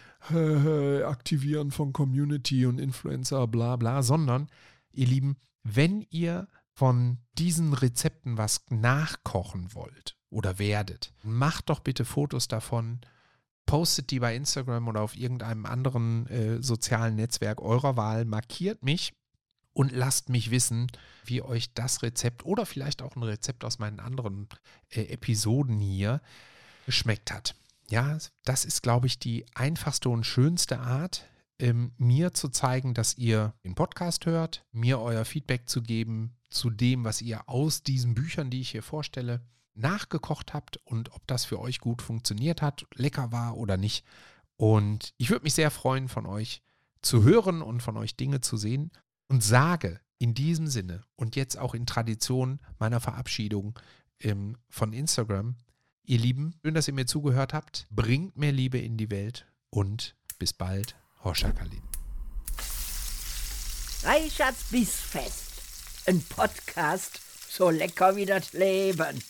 [1.06, 4.48] Aktivieren von Community und Influencer, bla bla, sondern,
[4.92, 6.48] ihr Lieben, wenn ihr
[6.80, 13.02] von diesen Rezepten was nachkochen wollt oder werdet, macht doch bitte Fotos davon,
[13.66, 19.12] postet die bei Instagram oder auf irgendeinem anderen äh, sozialen Netzwerk eurer Wahl, markiert mich
[19.74, 20.88] und lasst mich wissen,
[21.26, 24.48] wie euch das Rezept oder vielleicht auch ein Rezept aus meinen anderen
[24.88, 26.22] äh, Episoden hier
[26.86, 27.56] geschmeckt hat.
[27.90, 31.26] Ja, das ist, glaube ich, die einfachste und schönste Art,
[31.60, 36.70] ähm, mir zu zeigen, dass ihr den Podcast hört, mir euer Feedback zu geben zu
[36.70, 39.42] dem, was ihr aus diesen Büchern, die ich hier vorstelle,
[39.76, 44.06] nachgekocht habt und ob das für euch gut funktioniert hat, lecker war oder nicht.
[44.58, 46.62] Und ich würde mich sehr freuen, von euch
[47.02, 48.92] zu hören und von euch Dinge zu sehen
[49.28, 53.80] und sage in diesem Sinne und jetzt auch in Tradition meiner Verabschiedung
[54.20, 55.56] ähm, von Instagram,
[56.10, 57.86] Ihr Lieben, schön, dass ihr mir zugehört habt.
[57.92, 61.84] Bringt mehr Liebe in die Welt und bis bald, Horschakalin.
[64.04, 65.49] Reichards Bissfest.
[66.06, 67.20] Ein Podcast
[67.50, 69.22] so lecker wie das Leben.